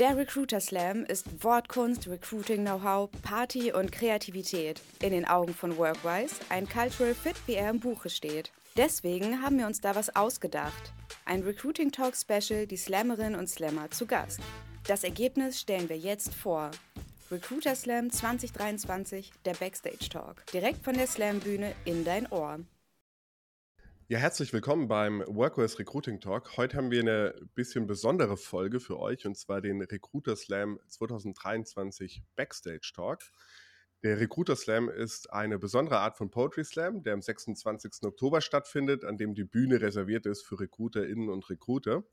Der 0.00 0.16
Recruiter 0.16 0.60
Slam 0.60 1.04
ist 1.04 1.44
Wortkunst, 1.44 2.08
Recruiting-Know-how, 2.08 3.08
Party 3.22 3.72
und 3.72 3.92
Kreativität. 3.92 4.80
In 5.00 5.10
den 5.10 5.24
Augen 5.24 5.54
von 5.54 5.76
Workwise 5.76 6.34
ein 6.48 6.68
Cultural 6.68 7.14
Fit, 7.14 7.36
wie 7.46 7.54
er 7.54 7.70
im 7.70 7.78
Buche 7.78 8.10
steht. 8.10 8.50
Deswegen 8.76 9.40
haben 9.40 9.56
wir 9.56 9.68
uns 9.68 9.80
da 9.80 9.94
was 9.94 10.16
ausgedacht. 10.16 10.92
Ein 11.26 11.44
Recruiting 11.44 11.92
Talk 11.92 12.16
Special, 12.16 12.66
die 12.66 12.76
Slammerinnen 12.76 13.38
und 13.38 13.48
Slammer 13.48 13.88
zu 13.92 14.04
Gast. 14.04 14.40
Das 14.88 15.04
Ergebnis 15.04 15.60
stellen 15.60 15.88
wir 15.88 15.96
jetzt 15.96 16.34
vor. 16.34 16.72
Recruiter 17.30 17.76
Slam 17.76 18.10
2023, 18.10 19.30
der 19.44 19.54
Backstage 19.54 20.08
Talk. 20.10 20.44
Direkt 20.52 20.84
von 20.84 20.94
der 20.94 21.06
Slam-Bühne 21.06 21.72
in 21.84 22.04
dein 22.04 22.26
Ohr. 22.32 22.58
Ja, 24.06 24.18
herzlich 24.18 24.52
willkommen 24.52 24.86
beim 24.86 25.24
Workers 25.26 25.78
Recruiting 25.78 26.20
Talk. 26.20 26.58
Heute 26.58 26.76
haben 26.76 26.90
wir 26.90 27.00
eine 27.00 27.34
bisschen 27.54 27.86
besondere 27.86 28.36
Folge 28.36 28.78
für 28.78 29.00
euch 29.00 29.26
und 29.26 29.34
zwar 29.34 29.62
den 29.62 29.80
Recruiter 29.80 30.36
Slam 30.36 30.78
2023 30.88 32.22
Backstage 32.36 32.92
Talk. 32.94 33.20
Der 34.02 34.20
Recruiter 34.20 34.56
Slam 34.56 34.90
ist 34.90 35.32
eine 35.32 35.58
besondere 35.58 36.00
Art 36.00 36.18
von 36.18 36.30
Poetry 36.30 36.64
Slam, 36.64 37.02
der 37.02 37.14
am 37.14 37.22
26. 37.22 38.02
Oktober 38.02 38.42
stattfindet, 38.42 39.06
an 39.06 39.16
dem 39.16 39.34
die 39.34 39.44
Bühne 39.44 39.80
reserviert 39.80 40.26
ist 40.26 40.44
für 40.44 40.60
RecruiterInnen 40.60 41.30
und 41.30 41.48
Recruiter. 41.48 42.04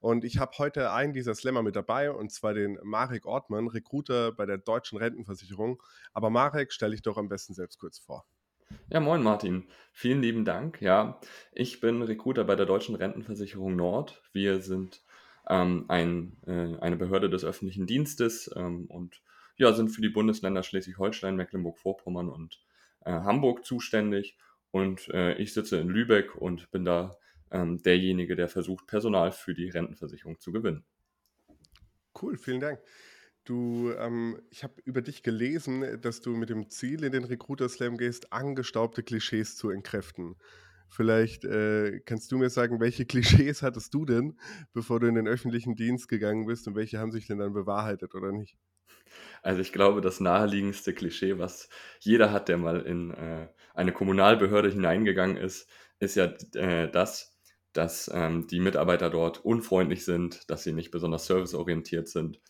Und 0.00 0.24
ich 0.24 0.36
habe 0.36 0.52
heute 0.58 0.92
einen 0.92 1.14
dieser 1.14 1.34
Slammer 1.34 1.62
mit 1.62 1.76
dabei, 1.76 2.10
und 2.10 2.30
zwar 2.30 2.52
den 2.52 2.78
Marek 2.82 3.24
Ortmann, 3.24 3.68
Recruiter 3.68 4.32
bei 4.32 4.44
der 4.44 4.58
Deutschen 4.58 4.98
Rentenversicherung. 4.98 5.82
Aber 6.12 6.28
Marek, 6.28 6.74
stelle 6.74 6.94
ich 6.94 7.00
doch 7.00 7.16
am 7.16 7.30
besten 7.30 7.54
selbst 7.54 7.78
kurz 7.78 7.98
vor. 7.98 8.26
Ja, 8.90 9.00
moin 9.00 9.22
Martin. 9.22 9.64
Vielen 9.92 10.22
lieben 10.22 10.44
Dank. 10.44 10.80
Ja, 10.80 11.20
ich 11.52 11.80
bin 11.80 12.02
Recruiter 12.02 12.44
bei 12.44 12.56
der 12.56 12.66
Deutschen 12.66 12.94
Rentenversicherung 12.94 13.76
Nord. 13.76 14.22
Wir 14.32 14.60
sind 14.60 15.02
ähm, 15.48 15.86
ein, 15.88 16.36
äh, 16.46 16.78
eine 16.80 16.96
Behörde 16.96 17.30
des 17.30 17.44
öffentlichen 17.44 17.86
Dienstes 17.86 18.50
ähm, 18.54 18.86
und 18.86 19.22
ja, 19.56 19.72
sind 19.72 19.90
für 19.90 20.02
die 20.02 20.08
Bundesländer 20.08 20.62
Schleswig-Holstein, 20.62 21.36
Mecklenburg-Vorpommern 21.36 22.28
und 22.28 22.60
äh, 23.04 23.12
Hamburg 23.12 23.64
zuständig. 23.64 24.36
Und 24.70 25.08
äh, 25.08 25.34
ich 25.34 25.52
sitze 25.52 25.78
in 25.78 25.88
Lübeck 25.88 26.34
und 26.34 26.70
bin 26.70 26.84
da 26.84 27.16
ähm, 27.50 27.82
derjenige, 27.82 28.36
der 28.36 28.48
versucht, 28.48 28.86
Personal 28.86 29.32
für 29.32 29.54
die 29.54 29.68
Rentenversicherung 29.68 30.40
zu 30.40 30.52
gewinnen. 30.52 30.84
Cool, 32.20 32.36
vielen 32.38 32.60
Dank. 32.60 32.80
Du, 33.44 33.90
ähm, 33.98 34.40
ich 34.50 34.62
habe 34.62 34.74
über 34.84 35.02
dich 35.02 35.24
gelesen, 35.24 36.00
dass 36.00 36.20
du 36.20 36.36
mit 36.36 36.48
dem 36.48 36.70
Ziel 36.70 37.02
in 37.02 37.10
den 37.10 37.24
Recruiter 37.24 37.68
Slam 37.68 37.96
gehst, 37.96 38.32
angestaubte 38.32 39.02
Klischees 39.02 39.56
zu 39.56 39.70
entkräften. 39.70 40.36
Vielleicht 40.88 41.44
äh, 41.44 42.00
kannst 42.06 42.30
du 42.30 42.38
mir 42.38 42.50
sagen, 42.50 42.78
welche 42.78 43.04
Klischees 43.06 43.62
hattest 43.62 43.94
du 43.94 44.04
denn, 44.04 44.38
bevor 44.72 45.00
du 45.00 45.08
in 45.08 45.16
den 45.16 45.26
öffentlichen 45.26 45.74
Dienst 45.74 46.08
gegangen 46.08 46.46
bist 46.46 46.68
und 46.68 46.76
welche 46.76 47.00
haben 47.00 47.10
sich 47.10 47.26
denn 47.26 47.38
dann 47.38 47.52
bewahrheitet 47.52 48.14
oder 48.14 48.30
nicht? 48.30 48.56
Also 49.42 49.60
ich 49.60 49.72
glaube, 49.72 50.02
das 50.02 50.20
naheliegendste 50.20 50.94
Klischee, 50.94 51.38
was 51.38 51.68
jeder 51.98 52.30
hat, 52.30 52.48
der 52.48 52.58
mal 52.58 52.82
in 52.82 53.10
äh, 53.10 53.48
eine 53.74 53.92
Kommunalbehörde 53.92 54.70
hineingegangen 54.70 55.36
ist, 55.36 55.68
ist 55.98 56.14
ja 56.14 56.32
äh, 56.54 56.88
das, 56.90 57.36
dass 57.72 58.08
ähm, 58.14 58.46
die 58.46 58.60
Mitarbeiter 58.60 59.10
dort 59.10 59.44
unfreundlich 59.44 60.04
sind, 60.04 60.48
dass 60.48 60.62
sie 60.62 60.72
nicht 60.72 60.92
besonders 60.92 61.26
serviceorientiert 61.26 62.08
sind 62.08 62.40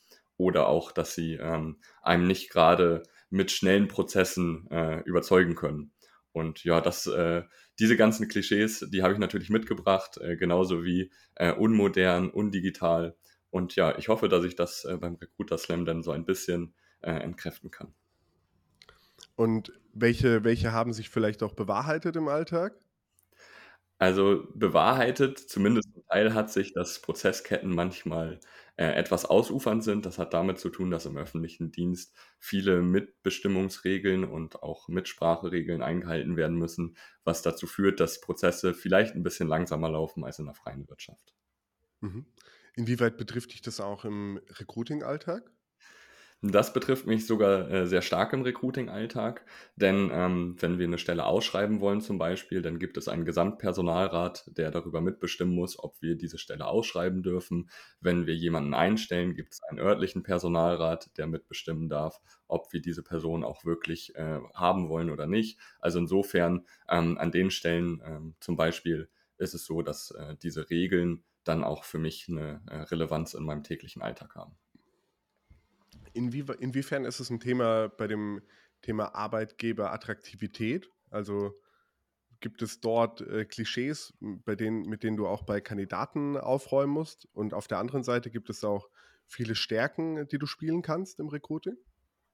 oder 0.42 0.66
auch, 0.66 0.90
dass 0.90 1.14
sie 1.14 1.34
ähm, 1.34 1.76
einem 2.02 2.26
nicht 2.26 2.50
gerade 2.50 3.04
mit 3.30 3.50
schnellen 3.50 3.88
Prozessen 3.88 4.68
äh, 4.70 5.00
überzeugen 5.04 5.54
können. 5.54 5.92
Und 6.32 6.64
ja, 6.64 6.80
das, 6.80 7.06
äh, 7.06 7.42
diese 7.78 7.96
ganzen 7.96 8.28
Klischees, 8.28 8.86
die 8.92 9.02
habe 9.02 9.12
ich 9.12 9.18
natürlich 9.20 9.50
mitgebracht, 9.50 10.18
äh, 10.18 10.36
genauso 10.36 10.84
wie 10.84 11.12
äh, 11.36 11.52
unmodern, 11.52 12.28
undigital. 12.28 13.16
Und 13.50 13.76
ja, 13.76 13.96
ich 13.98 14.08
hoffe, 14.08 14.28
dass 14.28 14.44
ich 14.44 14.56
das 14.56 14.84
äh, 14.84 14.96
beim 14.96 15.14
Recruiter 15.14 15.58
Slam 15.58 15.84
dann 15.84 16.02
so 16.02 16.10
ein 16.10 16.24
bisschen 16.24 16.74
äh, 17.02 17.12
entkräften 17.12 17.70
kann. 17.70 17.94
Und 19.36 19.72
welche, 19.94 20.42
welche 20.42 20.72
haben 20.72 20.92
sich 20.92 21.08
vielleicht 21.08 21.42
auch 21.42 21.54
bewahrheitet 21.54 22.16
im 22.16 22.28
Alltag? 22.28 22.74
Also 23.98 24.48
bewahrheitet, 24.54 25.38
zumindest 25.38 25.88
ein 25.94 26.02
Teil 26.08 26.34
hat 26.34 26.50
sich, 26.50 26.72
dass 26.72 27.00
Prozessketten 27.00 27.72
manchmal 27.72 28.40
etwas 28.90 29.24
ausufernd 29.24 29.84
sind. 29.84 30.06
Das 30.06 30.18
hat 30.18 30.34
damit 30.34 30.58
zu 30.58 30.68
tun, 30.68 30.90
dass 30.90 31.06
im 31.06 31.16
öffentlichen 31.16 31.70
Dienst 31.72 32.16
viele 32.38 32.82
Mitbestimmungsregeln 32.82 34.24
und 34.24 34.62
auch 34.62 34.88
Mitspracheregeln 34.88 35.82
eingehalten 35.82 36.36
werden 36.36 36.56
müssen, 36.56 36.96
was 37.24 37.42
dazu 37.42 37.66
führt, 37.66 38.00
dass 38.00 38.20
Prozesse 38.20 38.74
vielleicht 38.74 39.14
ein 39.14 39.22
bisschen 39.22 39.48
langsamer 39.48 39.90
laufen 39.90 40.24
als 40.24 40.38
in 40.38 40.46
der 40.46 40.54
freien 40.54 40.88
Wirtschaft. 40.88 41.34
Mhm. 42.00 42.26
Inwieweit 42.74 43.16
betrifft 43.16 43.52
dich 43.52 43.62
das 43.62 43.80
auch 43.80 44.04
im 44.04 44.40
Recruiting-Alltag? 44.48 45.50
Das 46.44 46.72
betrifft 46.72 47.06
mich 47.06 47.24
sogar 47.24 47.70
äh, 47.70 47.86
sehr 47.86 48.02
stark 48.02 48.32
im 48.32 48.42
Recruiting-Alltag, 48.42 49.46
denn 49.76 50.10
ähm, 50.12 50.56
wenn 50.58 50.76
wir 50.76 50.88
eine 50.88 50.98
Stelle 50.98 51.24
ausschreiben 51.24 51.80
wollen 51.80 52.00
zum 52.00 52.18
Beispiel, 52.18 52.62
dann 52.62 52.80
gibt 52.80 52.96
es 52.96 53.06
einen 53.06 53.24
Gesamtpersonalrat, 53.24 54.46
der 54.48 54.72
darüber 54.72 55.00
mitbestimmen 55.00 55.54
muss, 55.54 55.78
ob 55.78 56.02
wir 56.02 56.16
diese 56.16 56.38
Stelle 56.38 56.66
ausschreiben 56.66 57.22
dürfen. 57.22 57.70
Wenn 58.00 58.26
wir 58.26 58.34
jemanden 58.34 58.74
einstellen, 58.74 59.36
gibt 59.36 59.52
es 59.52 59.62
einen 59.62 59.78
örtlichen 59.78 60.24
Personalrat, 60.24 61.16
der 61.16 61.28
mitbestimmen 61.28 61.88
darf, 61.88 62.20
ob 62.48 62.72
wir 62.72 62.82
diese 62.82 63.04
Person 63.04 63.44
auch 63.44 63.64
wirklich 63.64 64.16
äh, 64.16 64.40
haben 64.52 64.88
wollen 64.88 65.10
oder 65.10 65.28
nicht. 65.28 65.60
Also 65.78 66.00
insofern 66.00 66.66
ähm, 66.88 67.18
an 67.18 67.30
den 67.30 67.52
Stellen 67.52 68.02
ähm, 68.04 68.34
zum 68.40 68.56
Beispiel 68.56 69.08
ist 69.38 69.54
es 69.54 69.64
so, 69.64 69.80
dass 69.82 70.10
äh, 70.10 70.34
diese 70.42 70.70
Regeln 70.70 71.22
dann 71.44 71.62
auch 71.62 71.84
für 71.84 71.98
mich 71.98 72.26
eine 72.28 72.62
äh, 72.68 72.78
Relevanz 72.78 73.34
in 73.34 73.44
meinem 73.44 73.62
täglichen 73.62 74.02
Alltag 74.02 74.34
haben. 74.34 74.56
Inwie 76.12 76.44
inwiefern 76.58 77.04
ist 77.04 77.20
es 77.20 77.30
ein 77.30 77.40
Thema 77.40 77.88
bei 77.88 78.06
dem 78.06 78.42
Thema 78.82 79.14
Arbeitgeberattraktivität? 79.14 80.90
Also 81.10 81.54
gibt 82.40 82.60
es 82.62 82.80
dort 82.80 83.20
äh, 83.22 83.44
Klischees, 83.44 84.12
bei 84.20 84.56
denen, 84.56 84.82
mit 84.82 85.02
denen 85.02 85.16
du 85.16 85.26
auch 85.26 85.44
bei 85.44 85.60
Kandidaten 85.60 86.36
aufräumen 86.36 86.92
musst? 86.92 87.28
Und 87.32 87.54
auf 87.54 87.68
der 87.68 87.78
anderen 87.78 88.02
Seite 88.02 88.30
gibt 88.30 88.50
es 88.50 88.64
auch 88.64 88.88
viele 89.26 89.54
Stärken, 89.54 90.28
die 90.28 90.38
du 90.38 90.46
spielen 90.46 90.82
kannst 90.82 91.20
im 91.20 91.28
Recruiting? 91.28 91.76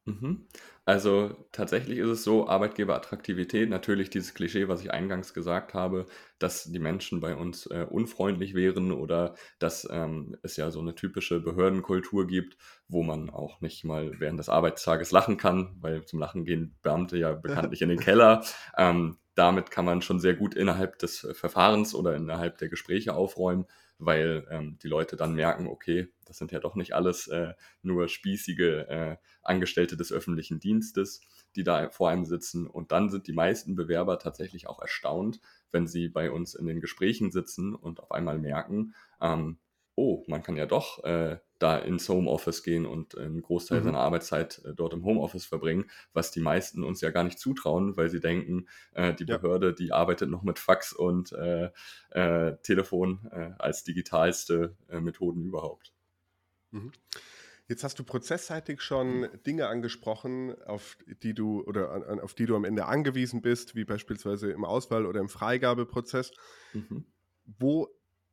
Mhm. 0.09 0.47
Also 0.87 1.37
tatsächlich 1.53 1.99
ist 1.99 2.09
es 2.09 2.25
so, 2.25 2.49
Arbeitgeberattraktivität, 2.49 3.69
natürlich 3.69 4.09
dieses 4.09 4.33
Klischee, 4.33 4.67
was 4.69 4.81
ich 4.81 4.91
eingangs 4.91 5.35
gesagt 5.35 5.75
habe, 5.75 6.07
dass 6.39 6.65
die 6.65 6.79
Menschen 6.79 7.21
bei 7.21 7.37
uns 7.37 7.67
äh, 7.67 7.87
unfreundlich 7.91 8.55
wären 8.55 8.91
oder 8.93 9.35
dass 9.59 9.87
ähm, 9.91 10.39
es 10.43 10.57
ja 10.57 10.71
so 10.71 10.81
eine 10.81 10.95
typische 10.95 11.41
Behördenkultur 11.41 12.27
gibt, 12.27 12.57
wo 12.89 13.03
man 13.03 13.29
auch 13.29 13.61
nicht 13.61 13.85
mal 13.85 14.19
während 14.19 14.39
des 14.39 14.49
Arbeitstages 14.49 15.11
lachen 15.11 15.37
kann, 15.37 15.77
weil 15.81 16.07
zum 16.07 16.21
Lachen 16.21 16.47
gehen 16.47 16.75
Beamte 16.83 17.19
ja 17.19 17.33
bekanntlich 17.35 17.83
in 17.83 17.91
den 17.91 18.01
Keller. 18.01 18.43
Ähm, 18.79 19.19
damit 19.35 19.71
kann 19.71 19.85
man 19.85 20.01
schon 20.01 20.21
sehr 20.21 20.35
gut 20.35 20.55
innerhalb 20.55 20.99
des 20.99 21.29
Verfahrens 21.35 21.95
oder 21.95 22.17
innerhalb 22.17 22.57
der 22.59 22.71
Gespräche 22.71 23.15
aufräumen 23.15 23.67
weil 23.99 24.47
ähm, 24.51 24.79
die 24.83 24.89
Leute 24.89 25.17
dann 25.17 25.35
merken, 25.35 25.67
okay, 25.67 26.09
das 26.25 26.39
sind 26.39 26.53
ja 26.53 26.61
doch 26.61 26.75
nicht 26.75 26.95
alles 26.95 27.27
äh, 27.29 27.55
nur 27.83 28.09
spießige 28.09 28.89
äh, 28.89 29.17
Angestellte 29.43 29.97
des 29.97 30.13
öffentlichen 30.13 30.61
Dienstes, 30.61 31.21
die 31.57 31.65
da 31.65 31.91
vor 31.91 32.11
einem 32.11 32.25
sitzen. 32.25 32.67
Und 32.67 32.93
dann 32.93 33.11
sind 33.11 33.27
die 33.27 33.33
meisten 33.33 33.75
Bewerber 33.75 34.19
tatsächlich 34.19 34.69
auch 34.69 34.81
erstaunt, 34.81 35.41
wenn 35.73 35.87
sie 35.87 36.09
bei 36.09 36.31
uns 36.31 36.55
in 36.55 36.67
den 36.67 36.81
Gesprächen 36.81 37.31
sitzen 37.31 37.75
und 37.75 38.01
auf 38.01 38.13
einmal 38.13 38.39
merken, 38.39 38.95
ähm, 39.21 39.59
oh, 39.99 40.25
man 40.29 40.45
kann 40.45 40.57
ja 40.57 40.65
doch 40.65 41.03
äh, 41.03 41.39
da 41.59 41.77
ins 41.77 42.09
Homeoffice 42.09 42.63
gehen 42.63 42.87
und 42.87 43.19
einen 43.19 43.43
Großteil 43.43 43.81
mhm. 43.81 43.85
seiner 43.85 43.99
Arbeitszeit 43.99 44.63
äh, 44.65 44.73
dort 44.73 44.93
im 44.93 45.05
Homeoffice 45.05 45.45
verbringen, 45.45 45.91
was 46.13 46.31
die 46.31 46.39
meisten 46.39 46.85
uns 46.85 47.01
ja 47.01 47.11
gar 47.11 47.25
nicht 47.25 47.41
zutrauen, 47.41 47.97
weil 47.97 48.09
sie 48.09 48.21
denken, 48.21 48.69
äh, 48.93 49.13
die 49.13 49.25
ja. 49.25 49.39
Behörde, 49.39 49.75
die 49.75 49.93
arbeitet 49.93 50.31
noch 50.31 50.45
mit 50.45 50.61
Fax 50.61 50.93
und 50.93 51.33
äh, 51.33 51.71
äh 52.11 52.57
Telefon 52.63 53.29
äh, 53.33 53.51
als 53.59 53.83
digitalste 53.83 54.77
Methoden 54.89 55.45
überhaupt. 55.45 55.93
Mhm. 56.71 56.93
Jetzt 57.67 57.83
hast 57.83 57.99
du 57.99 58.05
prozessseitig 58.05 58.81
schon 58.81 59.29
Dinge 59.47 59.67
angesprochen, 59.67 60.55
auf 60.63 60.97
die 61.23 61.35
du 61.35 61.63
oder 61.65 61.91
an, 61.91 62.21
auf 62.21 62.35
die 62.35 62.47
du 62.47 62.55
am 62.57 62.65
Ende 62.65 62.87
angewiesen 62.87 63.43
bist, 63.43 63.75
wie 63.75 63.85
beispielsweise 63.85 64.51
im 64.53 64.65
Auswahl- 64.65 65.07
oder 65.07 65.21
im 65.21 65.29
Freigabeprozess. 65.29 66.33
Mhm. 66.73 67.05
Wo 67.59 67.89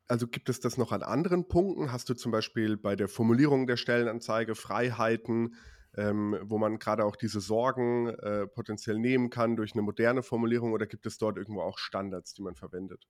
also 0.07 0.27
gibt 0.27 0.49
es 0.49 0.59
das 0.59 0.77
noch 0.77 0.91
an 0.91 1.03
anderen 1.03 1.47
Punkten? 1.47 1.91
Hast 1.91 2.09
du 2.09 2.13
zum 2.13 2.31
Beispiel 2.31 2.77
bei 2.77 2.95
der 2.95 3.07
Formulierung 3.07 3.67
der 3.67 3.77
Stellenanzeige 3.77 4.55
Freiheiten, 4.55 5.55
ähm, 5.95 6.37
wo 6.43 6.57
man 6.57 6.77
gerade 6.79 7.05
auch 7.05 7.15
diese 7.15 7.39
Sorgen 7.39 8.09
äh, 8.09 8.47
potenziell 8.47 8.99
nehmen 8.99 9.29
kann 9.29 9.55
durch 9.55 9.73
eine 9.73 9.81
moderne 9.81 10.23
Formulierung 10.23 10.73
oder 10.73 10.85
gibt 10.87 11.05
es 11.05 11.17
dort 11.17 11.37
irgendwo 11.37 11.61
auch 11.61 11.77
Standards, 11.77 12.33
die 12.33 12.43
man 12.43 12.55
verwendet? 12.55 13.07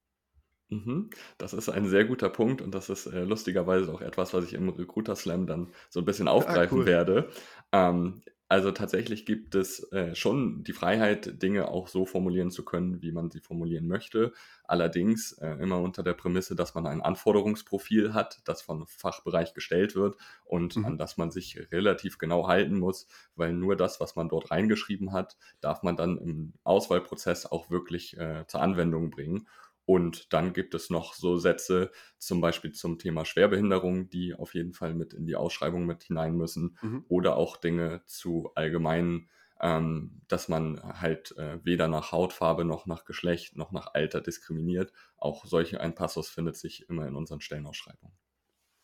Mhm. 0.69 1.11
Das 1.37 1.53
ist 1.53 1.69
ein 1.69 1.87
sehr 1.87 2.05
guter 2.05 2.29
Punkt 2.29 2.61
und 2.61 2.73
das 2.73 2.89
ist 2.89 3.05
äh, 3.05 3.23
lustigerweise 3.23 3.93
auch 3.93 4.01
etwas, 4.01 4.33
was 4.33 4.45
ich 4.45 4.53
im 4.53 4.69
Recruiter 4.69 5.15
Slam 5.15 5.45
dann 5.45 5.71
so 5.89 5.99
ein 5.99 6.05
bisschen 6.05 6.27
Ah, 6.45 6.59
aufgreifen 6.59 6.67
cool. 6.71 6.87
werde. 6.87 7.29
Ähm, 7.71 8.21
also 8.47 8.71
tatsächlich 8.71 9.25
gibt 9.25 9.55
es 9.55 9.91
äh, 9.91 10.13
schon 10.15 10.63
die 10.63 10.73
Freiheit, 10.73 11.41
Dinge 11.41 11.67
auch 11.67 11.87
so 11.87 12.05
formulieren 12.05 12.51
zu 12.51 12.63
können, 12.63 13.01
wie 13.01 13.11
man 13.11 13.31
sie 13.31 13.39
formulieren 13.41 13.87
möchte. 13.87 14.33
Allerdings 14.63 15.33
äh, 15.33 15.49
immer 15.61 15.79
unter 15.81 16.03
der 16.03 16.13
Prämisse, 16.13 16.55
dass 16.55 16.73
man 16.75 16.85
ein 16.87 17.01
Anforderungsprofil 17.01 18.13
hat, 18.13 18.41
das 18.45 18.61
von 18.61 18.85
Fachbereich 18.87 19.53
gestellt 19.55 19.95
wird 19.95 20.15
und 20.43 20.77
Mhm. 20.77 20.85
an 20.85 20.97
das 20.99 21.17
man 21.17 21.31
sich 21.31 21.59
relativ 21.71 22.17
genau 22.19 22.47
halten 22.47 22.77
muss, 22.77 23.07
weil 23.35 23.51
nur 23.53 23.75
das, 23.75 23.99
was 23.99 24.15
man 24.15 24.29
dort 24.29 24.51
reingeschrieben 24.51 25.11
hat, 25.11 25.37
darf 25.59 25.81
man 25.81 25.95
dann 25.95 26.17
im 26.19 26.53
Auswahlprozess 26.63 27.47
auch 27.47 27.71
wirklich 27.71 28.15
äh, 28.17 28.45
zur 28.47 28.61
Anwendung 28.61 29.09
bringen. 29.09 29.47
Und 29.85 30.33
dann 30.33 30.53
gibt 30.53 30.73
es 30.73 30.89
noch 30.89 31.13
so 31.13 31.37
Sätze, 31.37 31.91
zum 32.17 32.41
Beispiel 32.41 32.71
zum 32.71 32.97
Thema 32.97 33.25
Schwerbehinderung, 33.25 34.09
die 34.09 34.33
auf 34.33 34.53
jeden 34.55 34.73
Fall 34.73 34.93
mit 34.95 35.13
in 35.13 35.25
die 35.27 35.35
Ausschreibung 35.35 35.85
mit 35.85 36.03
hinein 36.03 36.35
müssen. 36.35 36.77
Mhm. 36.81 37.05
Oder 37.07 37.35
auch 37.37 37.57
Dinge 37.57 38.03
zu 38.05 38.51
allgemeinen, 38.55 39.29
ähm, 39.61 40.21
dass 40.27 40.47
man 40.47 40.81
halt 40.99 41.37
äh, 41.37 41.63
weder 41.63 41.87
nach 41.87 42.11
Hautfarbe 42.11 42.65
noch 42.65 42.85
nach 42.87 43.05
Geschlecht 43.05 43.55
noch 43.55 43.71
nach 43.71 43.93
Alter 43.93 44.21
diskriminiert. 44.21 44.91
Auch 45.17 45.45
solche 45.45 45.79
ein 45.79 45.95
Passus 45.95 46.29
findet 46.29 46.57
sich 46.57 46.89
immer 46.89 47.07
in 47.07 47.15
unseren 47.15 47.41
Stellenausschreibungen. 47.41 48.15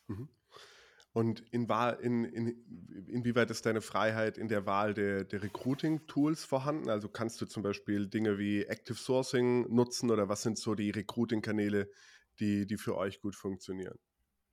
Mhm. 0.08 0.30
Und 1.14 1.42
in 1.52 1.68
in, 2.02 2.24
in, 2.24 3.06
inwieweit 3.08 3.52
ist 3.52 3.66
deine 3.66 3.82
Freiheit 3.82 4.38
in 4.38 4.48
der 4.48 4.66
Wahl 4.66 4.94
der, 4.94 5.26
der 5.26 5.44
Recruiting-Tools 5.44 6.46
vorhanden? 6.46 6.90
Also 6.90 7.10
kannst 7.10 7.42
du 7.42 7.46
zum 7.46 7.64
Beispiel 7.64 8.08
Dinge 8.08 8.38
wie 8.40 8.64
Active 8.64 8.98
Sourcing 8.98 9.74
nutzen 9.74 10.10
oder 10.10 10.30
was 10.30 10.42
sind 10.44 10.58
so 10.58 10.74
die 10.76 10.90
Recruiting-Kanäle, 10.92 11.90
die, 12.40 12.66
die 12.66 12.78
für 12.78 12.96
euch 12.98 13.20
gut 13.22 13.36
funktionieren? 13.36 13.98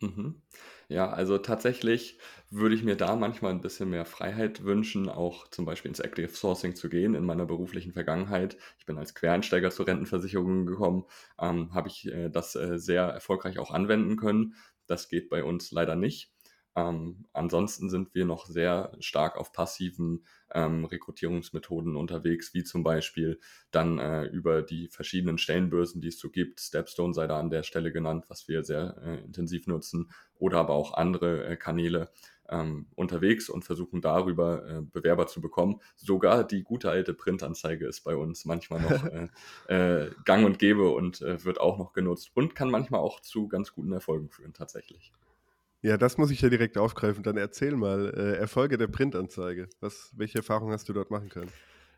Mhm. 0.00 0.42
Ja, 0.88 1.10
also 1.10 1.38
tatsächlich 1.38 2.20
würde 2.50 2.76
ich 2.76 2.84
mir 2.84 2.94
da 2.96 3.16
manchmal 3.16 3.50
ein 3.50 3.60
bisschen 3.60 3.90
mehr 3.90 4.04
Freiheit 4.06 4.62
wünschen, 4.62 5.08
auch 5.08 5.48
zum 5.48 5.64
Beispiel 5.64 5.88
ins 5.88 5.98
Active 5.98 6.28
Sourcing 6.28 6.76
zu 6.76 6.88
gehen 6.88 7.16
in 7.16 7.24
meiner 7.24 7.46
beruflichen 7.46 7.92
Vergangenheit. 7.92 8.58
Ich 8.78 8.86
bin 8.86 8.96
als 8.96 9.14
Quereinsteiger 9.16 9.70
zur 9.72 9.88
Rentenversicherung 9.88 10.66
gekommen, 10.66 11.06
ähm, 11.40 11.74
habe 11.74 11.88
ich 11.88 12.06
äh, 12.06 12.28
das 12.30 12.54
äh, 12.54 12.78
sehr 12.78 13.02
erfolgreich 13.06 13.58
auch 13.58 13.72
anwenden 13.72 14.16
können. 14.16 14.54
Das 14.86 15.08
geht 15.08 15.28
bei 15.30 15.42
uns 15.42 15.72
leider 15.72 15.96
nicht. 15.96 16.32
Ähm, 16.78 17.24
ansonsten 17.32 17.90
sind 17.90 18.14
wir 18.14 18.24
noch 18.24 18.46
sehr 18.46 18.92
stark 19.00 19.36
auf 19.36 19.52
passiven 19.52 20.24
ähm, 20.54 20.84
Rekrutierungsmethoden 20.84 21.96
unterwegs, 21.96 22.54
wie 22.54 22.62
zum 22.62 22.84
Beispiel 22.84 23.40
dann 23.70 23.98
äh, 23.98 24.24
über 24.24 24.62
die 24.62 24.88
verschiedenen 24.88 25.38
Stellenbörsen, 25.38 26.00
die 26.00 26.08
es 26.08 26.18
so 26.18 26.30
gibt. 26.30 26.60
Stepstone 26.60 27.14
sei 27.14 27.26
da 27.26 27.38
an 27.38 27.50
der 27.50 27.64
Stelle 27.64 27.90
genannt, 27.90 28.26
was 28.28 28.46
wir 28.48 28.62
sehr 28.62 28.96
äh, 29.04 29.24
intensiv 29.24 29.66
nutzen, 29.66 30.10
oder 30.38 30.58
aber 30.58 30.74
auch 30.74 30.94
andere 30.94 31.44
äh, 31.46 31.56
Kanäle 31.56 32.10
ähm, 32.48 32.86
unterwegs 32.94 33.48
und 33.48 33.64
versuchen 33.64 34.00
darüber 34.00 34.64
äh, 34.68 34.80
Bewerber 34.80 35.26
zu 35.26 35.40
bekommen. 35.40 35.80
Sogar 35.96 36.44
die 36.44 36.62
gute 36.62 36.90
alte 36.90 37.12
Printanzeige 37.12 37.86
ist 37.86 38.04
bei 38.04 38.14
uns 38.14 38.44
manchmal 38.44 38.82
noch 38.82 39.04
äh, 39.68 40.04
äh, 40.04 40.10
gang 40.24 40.46
und 40.46 40.58
gäbe 40.58 40.90
und 40.90 41.20
wird 41.20 41.60
auch 41.60 41.78
noch 41.78 41.92
genutzt 41.92 42.30
und 42.34 42.54
kann 42.54 42.70
manchmal 42.70 43.00
auch 43.00 43.20
zu 43.20 43.48
ganz 43.48 43.72
guten 43.72 43.92
Erfolgen 43.92 44.30
führen 44.30 44.54
tatsächlich. 44.54 45.12
Ja, 45.80 45.96
das 45.96 46.18
muss 46.18 46.30
ich 46.30 46.40
ja 46.40 46.48
direkt 46.48 46.76
aufgreifen. 46.76 47.22
Dann 47.22 47.36
erzähl 47.36 47.76
mal, 47.76 48.12
äh, 48.16 48.36
Erfolge 48.36 48.78
der 48.78 48.88
Printanzeige. 48.88 49.68
Was, 49.80 50.12
welche 50.16 50.38
Erfahrungen 50.38 50.72
hast 50.72 50.88
du 50.88 50.92
dort 50.92 51.10
machen 51.10 51.28
können? 51.28 51.52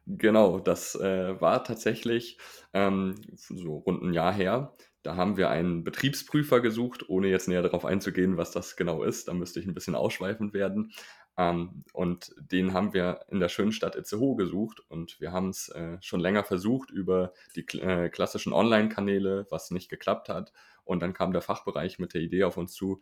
Genau, 0.07 0.59
das 0.59 0.95
äh, 0.97 1.41
war 1.41 1.65
tatsächlich 1.65 2.39
ähm, 2.73 3.15
so 3.35 3.79
rund 3.79 4.03
ein 4.03 4.13
Jahr 4.13 4.33
her. 4.33 4.75
Da 5.03 5.17
haben 5.17 5.37
wir 5.37 5.49
einen 5.51 5.85
Betriebsprüfer 5.85 6.61
gesucht, 6.61 7.09
ohne 7.09 7.29
jetzt 7.29 7.49
näher 7.49 7.63
darauf 7.63 7.85
einzugehen, 7.85 8.37
was 8.37 8.51
das 8.51 8.77
genau 8.77 9.03
ist. 9.03 9.29
Da 9.29 9.35
müsste 9.35 9.61
ich 9.61 9.67
ein 9.67 9.75
bisschen 9.75 9.95
ausschweifend 9.95 10.53
werden. 10.53 10.93
Ähm, 11.39 11.85
und 11.93 12.35
den 12.39 12.75
haben 12.75 12.93
wir 12.93 13.21
in 13.29 13.41
der 13.41 13.49
schönen 13.49 13.73
Stadt 13.73 13.97
Itzehoe 13.97 14.37
gesucht 14.37 14.81
und 14.89 15.21
wir 15.21 15.33
haben 15.33 15.51
es 15.51 15.69
äh, 15.71 15.97
schon 16.03 16.21
länger 16.21 16.45
versucht 16.45 16.91
über 16.91 17.33
die 17.57 17.67
äh, 17.79 18.11
klassischen 18.11 18.53
Online-Kanäle, 18.53 19.47
was 19.49 19.71
nicht 19.71 19.89
geklappt 19.89 20.29
hat. 20.29 20.53
Und 20.85 21.01
dann 21.01 21.15
kam 21.15 21.33
der 21.33 21.43
Fachbereich 21.43 21.99
mit 21.99 22.15
der 22.15 22.21
Idee 22.21 22.45
auf 22.45 22.57
uns 22.57 22.75
zu, 22.75 23.01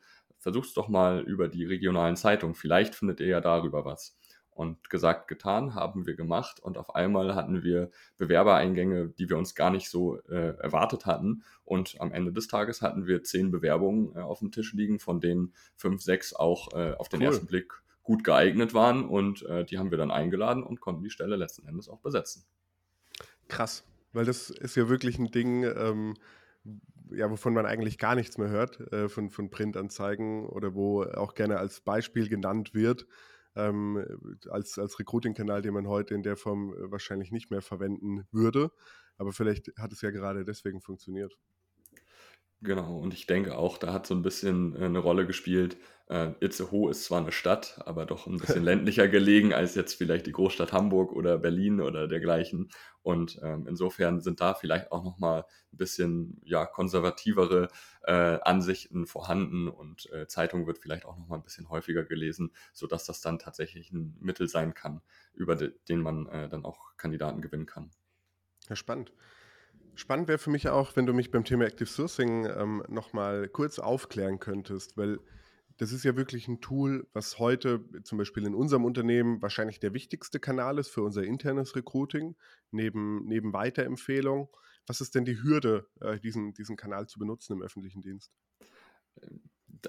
versucht's 0.49 0.73
doch 0.73 0.89
mal 0.89 1.21
über 1.21 1.47
die 1.47 1.67
regionalen 1.67 2.17
Zeitungen. 2.17 2.55
Vielleicht 2.55 2.95
findet 2.95 3.21
ihr 3.21 3.27
ja 3.27 3.43
darüber 3.43 3.85
was. 3.85 4.17
Und 4.49 4.89
gesagt, 4.89 5.29
getan, 5.29 5.75
haben 5.75 6.07
wir 6.07 6.15
gemacht. 6.15 6.59
Und 6.59 6.79
auf 6.79 6.95
einmal 6.95 7.35
hatten 7.35 7.63
wir 7.63 7.91
Bewerbereingänge, 8.17 9.11
die 9.11 9.29
wir 9.29 9.37
uns 9.37 9.55
gar 9.55 9.71
nicht 9.71 9.91
so 9.91 10.19
äh, 10.23 10.57
erwartet 10.57 11.05
hatten. 11.05 11.43
Und 11.67 11.97
am 12.01 12.13
Ende 12.13 12.33
des 12.33 12.49
Tages 12.49 12.81
hatten 12.81 13.07
wir 13.07 13.23
zehn 13.23 13.51
Bewerbungen 13.51 14.17
äh, 14.17 14.21
auf 14.21 14.39
dem 14.39 14.51
Tisch 14.51 14.73
liegen, 14.73 14.99
von 14.99 15.21
denen 15.21 15.53
fünf, 15.77 16.01
sechs 16.01 16.33
auch 16.33 16.73
äh, 16.73 16.95
auf 16.95 17.11
den 17.11 17.21
Cool. 17.21 17.27
ersten 17.27 17.47
Blick 17.47 17.75
gut 18.03 18.25
geeignet 18.25 18.73
waren. 18.73 19.05
Und 19.05 19.43
äh, 19.43 19.67
die 19.67 19.77
haben 19.79 19.91
wir 19.91 19.99
dann 19.99 20.11
eingeladen 20.11 20.63
und 20.63 20.81
konnten 20.81 21.05
die 21.05 21.11
Stelle 21.11 21.37
letzten 21.37 21.69
Endes 21.69 21.91
auch 21.91 22.01
besetzen. 22.01 22.47
Krass, 23.49 23.85
weil 24.15 24.25
das 24.25 24.49
ist 24.49 24.77
ja 24.77 24.89
wirklich 24.89 25.19
ein 25.19 25.31
Ding, 25.31 25.65
ähm, 25.65 26.15
ja, 27.13 27.31
wovon 27.31 27.55
man 27.55 27.67
eigentlich 27.67 27.99
gar 27.99 28.15
nichts 28.15 28.39
mehr 28.39 28.49
hört, 28.49 28.81
äh, 28.93 29.09
von, 29.09 29.31
von 29.31 29.51
Printanzeigen 29.51 30.47
oder 30.47 30.75
wo 30.75 31.03
auch 31.03 31.35
gerne 31.35 31.59
als 31.59 31.81
Beispiel 31.81 32.29
genannt 32.29 32.75
wird, 32.75 33.07
ähm, 33.57 34.05
als, 34.51 34.79
als 34.79 34.99
Recruiting-Kanal, 34.99 35.63
den 35.63 35.75
man 35.75 35.89
heute 35.89 36.15
in 36.15 36.23
der 36.23 36.37
Form 36.37 36.73
äh, 36.75 36.91
wahrscheinlich 36.91 37.33
nicht 37.33 37.51
mehr 37.51 37.63
verwenden 37.63 38.27
würde. 38.31 38.71
Aber 39.17 39.33
vielleicht 39.33 39.73
hat 39.77 39.93
es 39.93 40.01
ja 40.01 40.11
gerade 40.11 40.45
deswegen 40.45 40.81
funktioniert. 40.81 41.37
Genau, 42.61 42.99
und 42.99 43.15
ich 43.15 43.27
denke 43.27 43.57
auch, 43.57 43.79
da 43.79 43.93
hat 43.93 44.07
so 44.07 44.15
ein 44.15 44.23
bisschen 44.23 44.75
äh, 44.75 44.85
eine 44.87 44.99
Rolle 44.99 45.27
gespielt. 45.27 45.77
Äh, 46.09 46.33
Itzehoe 46.41 46.91
ist 46.91 47.05
zwar 47.05 47.21
eine 47.21 47.31
Stadt, 47.31 47.81
aber 47.87 48.05
doch 48.05 48.27
ein 48.27 48.39
bisschen 48.39 48.65
ländlicher 48.65 49.07
gelegen 49.07 49.55
als 49.55 49.77
jetzt 49.77 49.95
vielleicht 49.95 50.27
die 50.27 50.33
Großstadt 50.33 50.73
Hamburg 50.73 51.13
oder 51.13 51.39
Berlin 51.39 51.81
oder 51.81 52.09
dergleichen. 52.09 52.71
Und 53.03 53.39
ähm, 53.45 53.67
insofern 53.69 54.21
sind 54.21 54.41
da 54.41 54.55
vielleicht 54.55 54.91
auch 54.91 55.05
noch 55.05 55.19
mal 55.19 55.45
ein 55.73 55.77
bisschen 55.77 56.41
ja, 56.43 56.67
konservativere 56.67 57.69
äh, 58.03 58.13
Ansichten 58.43 59.07
vorhanden 59.07 59.69
und 59.69 60.11
äh, 60.13 60.27
Zeitung 60.27 60.67
wird 60.67 60.79
vielleicht 60.79 61.05
auch 61.05 61.17
noch 61.17 61.29
mal 61.29 61.37
ein 61.37 61.45
bisschen 61.45 61.69
häufiger 61.69 62.03
gelesen, 62.03 62.51
sodass 62.73 63.05
das 63.05 63.21
dann 63.21 63.39
tatsächlich 63.39 63.93
ein 63.93 64.17
Mittel 64.21 64.49
sein 64.49 64.75
kann, 64.75 65.01
über 65.33 65.55
de 65.55 65.75
den 65.89 66.01
man 66.01 66.27
äh, 66.27 66.49
dann 66.49 66.65
auch 66.65 66.97
Kandidaten 66.97 67.41
gewinnen 67.41 67.67
kann. 67.67 67.93
Ja, 68.69 68.75
spannend. 68.75 69.13
Spannend 69.99 70.29
wäre 70.29 70.39
für 70.39 70.51
mich 70.51 70.69
auch, 70.69 70.95
wenn 70.95 71.07
du 71.07 71.13
mich 71.13 71.33
beim 71.33 71.43
Thema 71.43 71.65
Active 71.65 71.89
Sourcing 71.89 72.47
ähm, 72.47 72.85
nochmal 72.89 73.49
kurz 73.49 73.81
aufklären 73.81 74.39
könntest, 74.39 74.97
weil 74.97 75.19
das 75.77 75.91
ist 75.91 76.05
ja 76.05 76.17
wirklich 76.17 76.47
ein 76.47 76.61
Tool, 76.61 77.09
was 77.15 77.41
heute 77.41 77.85
zum 78.05 78.17
Beispiel 78.17 78.47
in 78.47 78.55
unserem 78.55 78.85
Unternehmen 78.85 79.43
wahrscheinlich 79.43 79.81
der 79.81 79.95
wichtigste 79.95 80.39
Kanal 80.39 80.79
ist 80.79 80.91
für 80.91 81.03
unser 81.03 81.25
internes 81.25 81.75
Recruiting, 81.75 82.37
neben, 82.71 83.27
neben 83.27 83.53
Weiterempfehlung. 83.53 84.49
Was 84.87 85.01
ist 85.01 85.17
denn 85.17 85.25
die 85.25 85.43
Hürde, 85.43 85.89
äh, 86.01 86.21
diesen, 86.21 86.55
diesen 86.55 86.77
Kanal 86.77 87.09
zu 87.09 87.19
benutzen 87.19 87.55
im 87.55 87.63
öffentlichen 87.63 88.01
Dienst? 88.01 88.31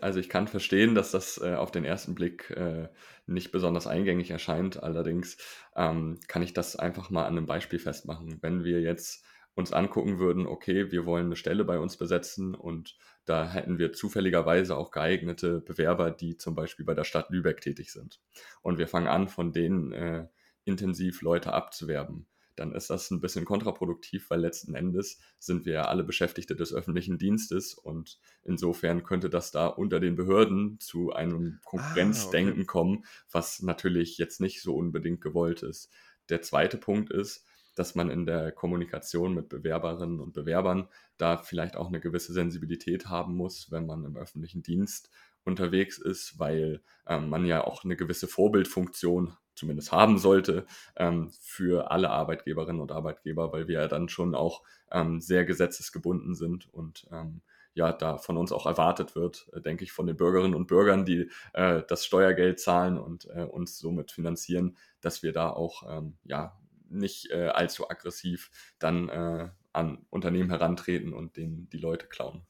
Also 0.01 0.19
ich 0.19 0.29
kann 0.29 0.47
verstehen, 0.47 0.95
dass 0.95 1.11
das 1.11 1.39
äh, 1.39 1.53
auf 1.53 1.69
den 1.69 1.85
ersten 1.85 2.15
Blick 2.15 2.50
äh, 2.50 2.89
nicht 3.28 3.51
besonders 3.51 3.85
eingängig 3.85 4.31
erscheint. 4.31 4.81
Allerdings 4.81 5.37
ähm, 5.75 6.19
kann 6.28 6.42
ich 6.42 6.54
das 6.54 6.75
einfach 6.75 7.11
mal 7.11 7.25
an 7.25 7.37
einem 7.37 7.45
Beispiel 7.45 7.78
festmachen. 7.78 8.39
Wenn 8.42 8.63
wir 8.63 8.81
jetzt 8.81 9.23
uns 9.59 9.73
angucken 9.73 10.18
würden, 10.19 10.47
okay, 10.47 10.92
wir 10.92 11.06
wollen 11.06 11.28
eine 11.28 11.35
Stelle 11.35 11.63
bei 11.66 11.78
uns 11.78 11.97
besetzen 11.97 12.56
und 12.56 12.97
da 13.25 13.47
hätten 13.47 13.78
wir 13.78 13.94
zufälligerweise 13.94 14.75
auch 14.75 14.89
geeignete 14.92 15.61
Bewerber, 15.61 16.09
die 16.09 16.37
zum 16.37 16.56
Beispiel 16.56 16.85
bei 16.85 16.95
der 16.95 17.04
Stadt 17.04 17.30
Lübeck 17.30 17.61
tätig 17.61 17.92
sind. 17.92 18.19
Und 18.63 18.80
wir 18.80 18.87
fangen 18.87 19.07
an, 19.07 19.28
von 19.28 19.51
denen 19.54 19.92
äh, 19.92 20.28
intensiv 20.63 21.21
Leute 21.21 21.54
abzuwerben. 21.54 22.25
Dann 22.56 22.73
ist 22.73 22.89
das 22.89 23.09
ein 23.09 23.21
bisschen 23.21 23.45
kontraproduktiv, 23.45 24.30
weil 24.30 24.42
letzten 24.42 24.75
Endes 24.75 25.19
sind 25.37 25.66
wir 25.66 25.73
ja 25.73 25.81
alle 25.85 26.04
Beschäftigte 26.04 26.57
des 26.57 26.73
öffentlichen 26.73 27.18
Dienstes 27.18 27.73
und 27.73 28.19
insofern 28.44 29.04
könnte 29.04 29.30
das 29.30 29.51
da 29.51 29.68
unter 29.68 30.01
den 30.01 30.16
Behörden 30.16 30.78
zu 30.80 31.13
einem 31.13 31.59
Konkurrenzdenken 31.63 32.51
Ah, 32.51 32.56
okay. 32.56 32.66
kommen, 32.66 33.06
was 33.31 33.61
natürlich 33.61 34.18
jetzt 34.18 34.42
nicht 34.42 34.61
so 34.61 34.75
unbedingt 34.75 35.21
gewollt 35.21 35.63
ist. 35.63 35.89
Der 36.28 36.42
zweite 36.42 36.78
Punkt 36.78 37.11
ist, 37.11 37.45
dass 37.80 37.95
man 37.95 38.09
in 38.09 38.26
der 38.26 38.52
Kommunikation 38.52 39.33
mit 39.33 39.48
Bewerberinnen 39.48 40.19
und 40.19 40.33
Bewerbern 40.33 40.90
da 41.18 41.38
vielleicht 41.38 41.78
auch 41.78 41.88
eine 41.88 42.02
gewisse 42.02 42.33
Sensibilität 42.33 43.06
haben 43.06 43.38
muss, 43.38 43.71
wenn 43.71 43.86
man 43.86 44.04
im 44.04 44.18
öffentlichen 44.18 44.62
Dienst 44.64 45.09
unterwegs 45.45 45.98
ist, 45.98 46.38
weil 46.38 46.81
ähm, 47.07 47.30
man 47.30 47.45
ja 47.45 47.64
auch 47.64 47.86
eine 47.86 47.95
gewisse 47.95 48.28
Vorbildfunktion 48.28 49.38
zumindest 49.56 49.94
haben 49.94 50.18
sollte 50.18 50.66
ähm, 50.98 51.31
für 51.40 51.90
alle 51.90 52.09
Arbeitgeberinnen 52.09 52.81
und 52.81 52.92
Arbeitgeber, 52.92 53.54
weil 53.54 53.69
wir 53.69 53.80
ja 53.80 53.88
dann 53.88 54.09
schon 54.09 54.36
auch 54.36 54.62
ähm, 54.92 55.21
sehr 55.21 55.45
gesetzesgebunden 55.45 56.36
sind 56.36 56.68
und 56.74 57.07
ähm, 57.14 57.42
ja, 57.76 57.94
da 57.94 58.18
von 58.18 58.36
uns 58.36 58.52
auch 58.52 58.66
erwartet 58.66 59.16
wird, 59.16 59.48
äh, 59.54 59.62
denke 59.62 59.86
ich, 59.86 59.94
von 59.94 60.06
den 60.06 60.18
Bürgerinnen 60.18 60.54
und 60.56 60.68
Bürgern, 60.68 61.06
die 61.06 61.31
äh, 61.54 61.81
das 61.88 62.04
Steuergeld 62.04 62.59
zahlen 62.59 62.98
und 62.98 63.30
äh, 63.33 63.44
uns 63.44 63.80
somit 63.80 64.12
finanzieren, 64.12 64.76
dass 65.00 65.24
wir 65.24 65.31
da 65.31 65.50
auch 65.50 65.83
ähm, 65.90 66.18
ja 66.26 66.58
nicht 66.89 67.31
äh, 67.31 67.47
allzu 67.47 67.89
aggressiv 67.89 68.51
dann 68.79 69.09
äh, 69.09 69.49
an 69.73 70.05
Unternehmen 70.09 70.49
herantreten 70.49 71.13
und 71.13 71.37
denen 71.37 71.69
die 71.69 71.77
Leute 71.77 72.07
klauen. 72.07 72.45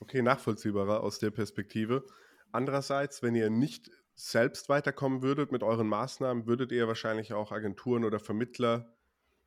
Okay, 0.00 0.20
nachvollziehbarer 0.20 1.00
aus 1.00 1.20
der 1.20 1.30
Perspektive. 1.30 2.04
Andererseits, 2.50 3.22
wenn 3.22 3.36
ihr 3.36 3.50
nicht 3.50 3.88
selbst 4.16 4.68
weiterkommen 4.68 5.22
würdet 5.22 5.52
mit 5.52 5.62
euren 5.62 5.86
Maßnahmen, 5.86 6.46
würdet 6.48 6.72
ihr 6.72 6.88
wahrscheinlich 6.88 7.32
auch 7.32 7.52
Agenturen 7.52 8.04
oder 8.04 8.18
Vermittler 8.18 8.92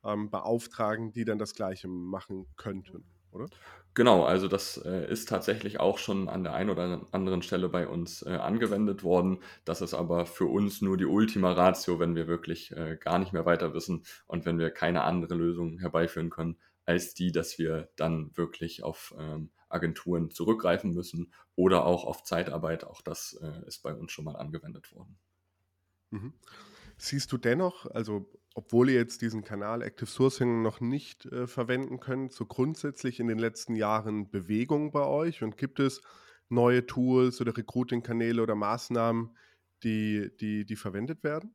ähm, 0.02 0.30
beauftragen, 0.30 1.12
die 1.12 1.26
dann 1.26 1.38
das 1.38 1.54
Gleiche 1.54 1.88
machen 1.88 2.46
könnten, 2.56 3.04
oder? 3.36 3.46
Genau, 3.94 4.24
also 4.24 4.46
das 4.46 4.76
äh, 4.84 5.10
ist 5.10 5.28
tatsächlich 5.28 5.80
auch 5.80 5.96
schon 5.96 6.28
an 6.28 6.44
der 6.44 6.52
einen 6.52 6.68
oder 6.68 7.06
anderen 7.12 7.40
Stelle 7.40 7.70
bei 7.70 7.88
uns 7.88 8.20
äh, 8.20 8.34
angewendet 8.34 9.02
worden. 9.02 9.38
Das 9.64 9.80
ist 9.80 9.94
aber 9.94 10.26
für 10.26 10.44
uns 10.44 10.82
nur 10.82 10.98
die 10.98 11.06
Ultima 11.06 11.52
Ratio, 11.52 11.98
wenn 11.98 12.14
wir 12.14 12.26
wirklich 12.26 12.72
äh, 12.72 12.98
gar 13.00 13.18
nicht 13.18 13.32
mehr 13.32 13.46
weiter 13.46 13.72
wissen 13.72 14.04
und 14.26 14.44
wenn 14.44 14.58
wir 14.58 14.70
keine 14.70 15.04
andere 15.04 15.34
Lösung 15.34 15.78
herbeiführen 15.78 16.28
können, 16.28 16.58
als 16.84 17.14
die, 17.14 17.32
dass 17.32 17.58
wir 17.58 17.88
dann 17.96 18.36
wirklich 18.36 18.82
auf 18.82 19.14
ähm, 19.18 19.50
Agenturen 19.70 20.30
zurückgreifen 20.30 20.92
müssen 20.92 21.32
oder 21.54 21.86
auch 21.86 22.04
auf 22.04 22.22
Zeitarbeit. 22.22 22.84
Auch 22.84 23.00
das 23.00 23.38
äh, 23.42 23.66
ist 23.66 23.82
bei 23.82 23.94
uns 23.94 24.12
schon 24.12 24.26
mal 24.26 24.36
angewendet 24.36 24.92
worden. 24.94 25.16
Mhm. 26.10 26.34
Siehst 26.98 27.32
du 27.32 27.38
dennoch, 27.38 27.86
also 27.86 28.30
obwohl 28.56 28.88
ihr 28.88 28.96
jetzt 28.96 29.20
diesen 29.20 29.44
Kanal 29.44 29.82
Active 29.82 30.08
Sourcing 30.08 30.62
noch 30.62 30.80
nicht 30.80 31.26
äh, 31.26 31.46
verwenden 31.46 32.00
könnt, 32.00 32.32
so 32.32 32.46
grundsätzlich 32.46 33.20
in 33.20 33.28
den 33.28 33.38
letzten 33.38 33.76
Jahren 33.76 34.30
Bewegung 34.30 34.92
bei 34.92 35.04
euch 35.04 35.42
und 35.42 35.58
gibt 35.58 35.78
es 35.78 36.00
neue 36.48 36.86
Tools 36.86 37.42
oder 37.42 37.54
Recruiting-Kanäle 37.54 38.42
oder 38.42 38.54
Maßnahmen, 38.54 39.36
die, 39.82 40.30
die, 40.40 40.64
die 40.64 40.76
verwendet 40.76 41.22
werden? 41.22 41.54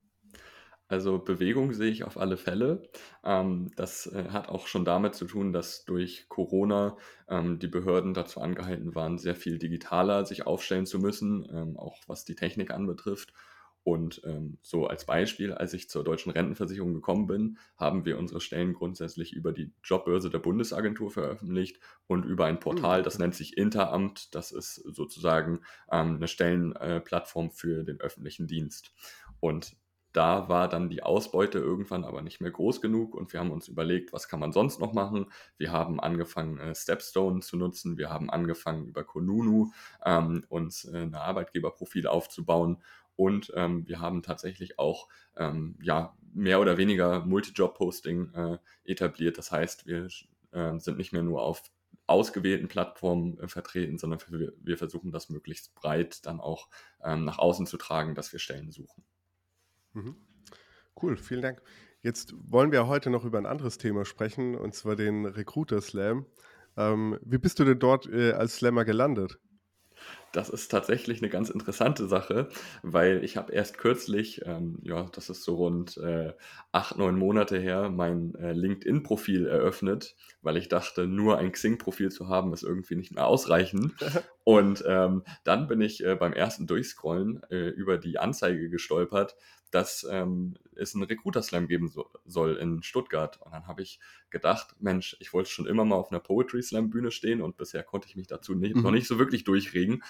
Also 0.89 1.17
Bewegung 1.17 1.73
sehe 1.73 1.89
ich 1.89 2.03
auf 2.03 2.17
alle 2.17 2.37
Fälle. 2.37 2.83
Ähm, 3.23 3.71
das 3.75 4.05
äh, 4.05 4.25
hat 4.29 4.49
auch 4.49 4.67
schon 4.67 4.85
damit 4.85 5.15
zu 5.15 5.25
tun, 5.25 5.53
dass 5.53 5.85
durch 5.85 6.27
Corona 6.29 6.97
ähm, 7.27 7.57
die 7.57 7.67
Behörden 7.67 8.13
dazu 8.13 8.41
angehalten 8.41 8.93
waren, 8.93 9.17
sehr 9.17 9.35
viel 9.35 9.57
digitaler 9.57 10.23
sich 10.23 10.45
aufstellen 10.45 10.85
zu 10.85 10.99
müssen, 10.99 11.49
ähm, 11.51 11.77
auch 11.77 11.97
was 12.05 12.25
die 12.25 12.35
Technik 12.35 12.69
anbetrifft. 12.69 13.33
Und 13.83 14.21
ähm, 14.25 14.59
so 14.61 14.85
als 14.85 15.05
Beispiel, 15.05 15.53
als 15.53 15.73
ich 15.73 15.89
zur 15.89 16.03
deutschen 16.03 16.31
Rentenversicherung 16.31 16.93
gekommen 16.93 17.25
bin, 17.25 17.57
haben 17.77 18.05
wir 18.05 18.19
unsere 18.19 18.39
Stellen 18.39 18.73
grundsätzlich 18.73 19.33
über 19.33 19.51
die 19.51 19.73
Jobbörse 19.83 20.29
der 20.29 20.39
Bundesagentur 20.39 21.09
veröffentlicht 21.09 21.79
und 22.05 22.23
über 22.23 22.45
ein 22.45 22.59
Portal, 22.59 23.01
das 23.01 23.17
nennt 23.17 23.33
sich 23.33 23.57
Interamt. 23.57 24.35
Das 24.35 24.51
ist 24.51 24.75
sozusagen 24.75 25.61
ähm, 25.91 26.17
eine 26.17 26.27
Stellenplattform 26.27 27.47
äh, 27.47 27.51
für 27.51 27.83
den 27.83 27.99
öffentlichen 27.99 28.45
Dienst. 28.47 28.93
Und 29.39 29.75
da 30.13 30.49
war 30.49 30.67
dann 30.67 30.89
die 30.89 31.03
Ausbeute 31.03 31.59
irgendwann 31.59 32.03
aber 32.03 32.21
nicht 32.21 32.41
mehr 32.41 32.51
groß 32.51 32.81
genug 32.81 33.15
und 33.15 33.31
wir 33.31 33.39
haben 33.39 33.51
uns 33.51 33.67
überlegt, 33.67 34.11
was 34.11 34.27
kann 34.27 34.39
man 34.39 34.51
sonst 34.51 34.79
noch 34.79 34.93
machen. 34.93 35.27
Wir 35.57 35.71
haben 35.71 35.99
angefangen, 35.99 36.57
äh, 36.57 36.75
Stepstone 36.75 37.39
zu 37.39 37.57
nutzen. 37.57 37.97
Wir 37.97 38.09
haben 38.09 38.29
angefangen, 38.29 38.87
über 38.87 39.03
Konunu 39.03 39.71
ähm, 40.05 40.43
uns 40.49 40.85
äh, 40.85 40.97
ein 40.97 41.15
Arbeitgeberprofil 41.15 42.07
aufzubauen 42.07 42.83
und 43.21 43.53
ähm, 43.55 43.87
wir 43.87 43.99
haben 43.99 44.23
tatsächlich 44.23 44.79
auch 44.79 45.07
ähm, 45.37 45.75
ja, 45.79 46.17
mehr 46.33 46.59
oder 46.59 46.77
weniger 46.77 47.23
Multijob-Posting 47.23 48.33
äh, 48.33 48.57
etabliert. 48.83 49.37
Das 49.37 49.51
heißt, 49.51 49.85
wir 49.85 50.07
äh, 50.53 50.79
sind 50.79 50.97
nicht 50.97 51.13
mehr 51.13 51.21
nur 51.21 51.43
auf 51.43 51.61
ausgewählten 52.07 52.67
Plattformen 52.67 53.39
äh, 53.39 53.47
vertreten, 53.47 53.99
sondern 53.99 54.19
wir, 54.29 54.53
wir, 54.59 54.75
versuchen 54.75 55.11
das 55.11 55.29
möglichst 55.29 55.75
breit 55.75 56.25
dann 56.25 56.39
auch 56.39 56.67
ähm, 57.03 57.23
nach 57.23 57.37
außen 57.37 57.67
zu 57.67 57.77
tragen, 57.77 58.15
dass 58.15 58.33
wir 58.33 58.39
Stellen 58.39 58.71
suchen. 58.71 59.03
Mhm. 59.93 60.15
Cool, 60.99 61.15
vielen 61.15 61.43
Dank. 61.43 61.61
Jetzt 62.01 62.33
wollen 62.35 62.71
wir 62.71 62.87
heute 62.87 63.11
noch 63.11 63.23
über 63.23 63.37
ein 63.37 63.45
anderes 63.45 63.77
Thema 63.77 64.03
sprechen, 64.03 64.55
und 64.55 64.73
zwar 64.73 64.95
den 64.95 65.27
Recruiter 65.27 65.79
Slam. 65.79 66.25
Ähm, 66.75 67.19
wie 67.23 67.37
bist 67.37 67.59
du 67.59 67.65
denn 67.65 67.77
dort 67.77 68.07
äh, 68.07 68.31
als 68.31 68.55
Slammer 68.55 68.83
gelandet? 68.83 69.37
Das 70.31 70.49
ist 70.49 70.69
tatsächlich 70.69 71.21
eine 71.21 71.29
ganz 71.29 71.49
interessante 71.49 72.07
Sache, 72.07 72.47
weil 72.83 73.23
ich 73.23 73.35
habe 73.35 73.51
erst 73.51 73.77
kürzlich, 73.77 74.41
ähm, 74.45 74.79
ja, 74.81 75.09
das 75.11 75.29
ist 75.29 75.43
so 75.43 75.55
rund 75.55 75.97
äh, 75.97 76.33
acht, 76.71 76.97
neun 76.97 77.17
Monate 77.17 77.59
her, 77.59 77.89
mein 77.89 78.33
äh, 78.35 78.53
LinkedIn-Profil 78.53 79.45
eröffnet, 79.45 80.15
weil 80.41 80.55
ich 80.55 80.69
dachte, 80.69 81.05
nur 81.05 81.37
ein 81.37 81.51
Xing-Profil 81.51 82.11
zu 82.11 82.29
haben, 82.29 82.53
ist 82.53 82.63
irgendwie 82.63 82.95
nicht 82.95 83.13
mehr 83.13 83.27
ausreichend. 83.27 83.93
Und 84.43 84.83
ähm, 84.87 85.23
dann 85.43 85.67
bin 85.67 85.81
ich 85.81 86.03
äh, 86.03 86.15
beim 86.15 86.33
ersten 86.33 86.65
Durchscrollen 86.65 87.41
äh, 87.49 87.67
über 87.69 87.97
die 87.97 88.17
Anzeige 88.17 88.69
gestolpert, 88.69 89.35
dass 89.71 90.05
ähm, 90.09 90.55
es 90.75 90.93
einen 90.93 91.03
Recruiter-Slam 91.03 91.67
geben 91.67 91.89
so, 91.89 92.09
soll 92.25 92.57
in 92.57 92.83
Stuttgart. 92.83 93.41
Und 93.41 93.53
dann 93.53 93.67
habe 93.67 93.81
ich 93.81 93.99
gedacht, 94.29 94.75
Mensch, 94.79 95.15
ich 95.19 95.33
wollte 95.33 95.49
schon 95.49 95.65
immer 95.65 95.85
mal 95.85 95.95
auf 95.95 96.11
einer 96.11 96.19
Poetry-Slam-Bühne 96.19 97.11
stehen 97.11 97.41
und 97.41 97.57
bisher 97.57 97.83
konnte 97.83 98.07
ich 98.07 98.15
mich 98.15 98.27
dazu 98.27 98.53
nicht, 98.53 98.75
mhm. 98.75 98.83
noch 98.83 98.91
nicht 98.91 99.07
so 99.07 99.17
wirklich 99.17 99.43
durchregen. 99.43 100.03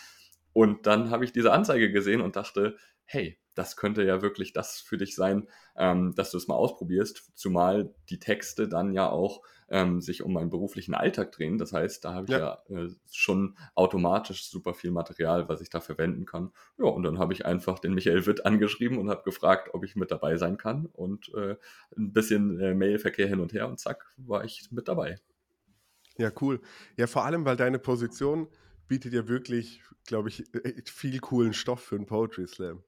Und 0.54 0.86
dann 0.86 1.12
habe 1.12 1.24
ich 1.24 1.32
diese 1.32 1.54
Anzeige 1.54 1.92
gesehen 1.92 2.22
und 2.22 2.36
dachte, 2.36 2.76
hey, 3.06 3.38
das 3.54 3.76
könnte 3.76 4.04
ja 4.04 4.22
wirklich 4.22 4.54
das 4.54 4.80
für 4.80 4.98
dich 4.98 5.16
sein, 5.16 5.48
ähm, 5.76 6.14
dass 6.16 6.32
du 6.32 6.38
es 6.38 6.48
mal 6.48 6.56
ausprobierst, 6.56 7.32
zumal 7.36 7.94
die 8.10 8.20
Texte 8.20 8.68
dann 8.68 8.94
ja 8.94 9.10
auch 9.10 9.42
ähm, 9.70 10.02
sich 10.02 10.22
um 10.22 10.34
meinen 10.34 10.50
beruflichen 10.50 10.94
Alltag 10.94 11.32
drehen. 11.32 11.58
Das 11.58 11.74
heißt, 11.74 12.04
da 12.04 12.14
habe 12.14 12.26
ich 12.26 12.32
ja, 12.32 12.62
ja 12.68 12.78
äh, 12.78 12.90
schon 13.12 13.58
automatisch 13.74 14.50
super 14.50 14.74
viel 14.74 14.92
Material, 14.92 15.48
was 15.50 15.62
ich 15.62 15.70
da 15.70 15.80
verwenden 15.80 16.26
kann. 16.26 16.52
Ja, 16.78 16.86
und 16.86 17.04
dann 17.04 17.20
habe 17.20 17.34
ich 17.34 17.46
einfach 17.46 17.80
den 17.80 17.94
Michael 17.94 18.26
Witt 18.26 18.46
angeschrieben 18.46 18.98
und 18.98 19.10
habe 19.10 19.24
gefragt, 19.24 19.70
ob 19.74 19.84
ich 19.84 19.96
mit 19.96 20.12
dabei 20.12 20.38
sein 20.38 20.58
kann 20.58 20.88
und 20.88 21.34
äh, 21.34 21.56
ein 21.98 22.14
bisschen 22.14 22.60
äh, 22.60 22.74
Mailverkehr 22.74 23.28
hin 23.28 23.40
und 23.40 23.54
her 23.54 23.68
und 23.68 23.80
zack, 23.80 24.14
war 24.18 24.44
ich 24.44 24.70
mit 24.72 24.88
dabei. 24.88 25.20
Ja, 26.18 26.32
cool. 26.42 26.62
Ja, 26.98 27.08
vor 27.08 27.26
allem, 27.26 27.46
weil 27.46 27.56
deine 27.56 27.80
Position 27.80 28.48
bietet 28.88 29.14
ja 29.14 29.28
wirklich, 29.30 29.82
glaube 30.06 30.28
ich, 30.28 30.54
äh, 30.54 30.82
viel 30.86 31.20
coolen 31.20 31.54
Stoff 31.54 31.82
für 31.82 31.96
einen 31.96 32.06
Poetry 32.06 32.46
Slam. 32.46 32.84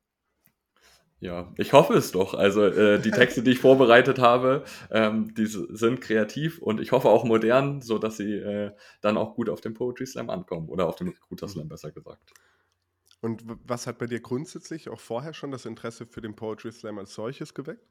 Ja, 1.24 1.54
ich 1.56 1.72
hoffe 1.72 1.94
es 1.94 2.12
doch. 2.12 2.34
Also 2.34 2.66
äh, 2.66 3.00
die 3.00 3.12
Texte, 3.12 3.44
die 3.44 3.52
ich 3.52 3.60
vorbereitet 3.60 4.20
habe, 4.20 4.66
ähm, 4.92 5.34
die 5.34 5.46
sind 5.46 6.02
kreativ 6.02 6.60
und 6.60 6.82
ich 6.82 6.92
hoffe 6.92 7.08
auch 7.08 7.24
modern, 7.24 7.82
sodass 7.82 8.18
sie 8.18 8.34
äh, 8.34 8.72
dann 9.00 9.16
auch 9.16 9.34
gut 9.34 9.48
auf 9.48 9.62
dem 9.62 9.74
Poetry 9.74 10.06
Slam 10.06 10.30
ankommen 10.30 10.68
oder 10.68 10.86
auf 10.86 10.98
dem 10.98 11.08
Recruiter 11.08 11.48
Slam 11.48 11.70
besser 11.70 11.94
gesagt. 11.94 12.34
Und 13.22 13.42
was 13.46 13.88
hat 13.88 14.00
bei 14.00 14.06
dir 14.06 14.20
grundsätzlich 14.20 14.90
auch 14.90 15.00
vorher 15.00 15.34
schon 15.34 15.52
das 15.52 15.66
Interesse 15.66 16.06
für 16.06 16.20
den 16.20 16.36
Poetry 16.36 16.74
Slam 16.74 17.00
als 17.00 17.14
solches 17.14 17.54
geweckt? 17.54 17.88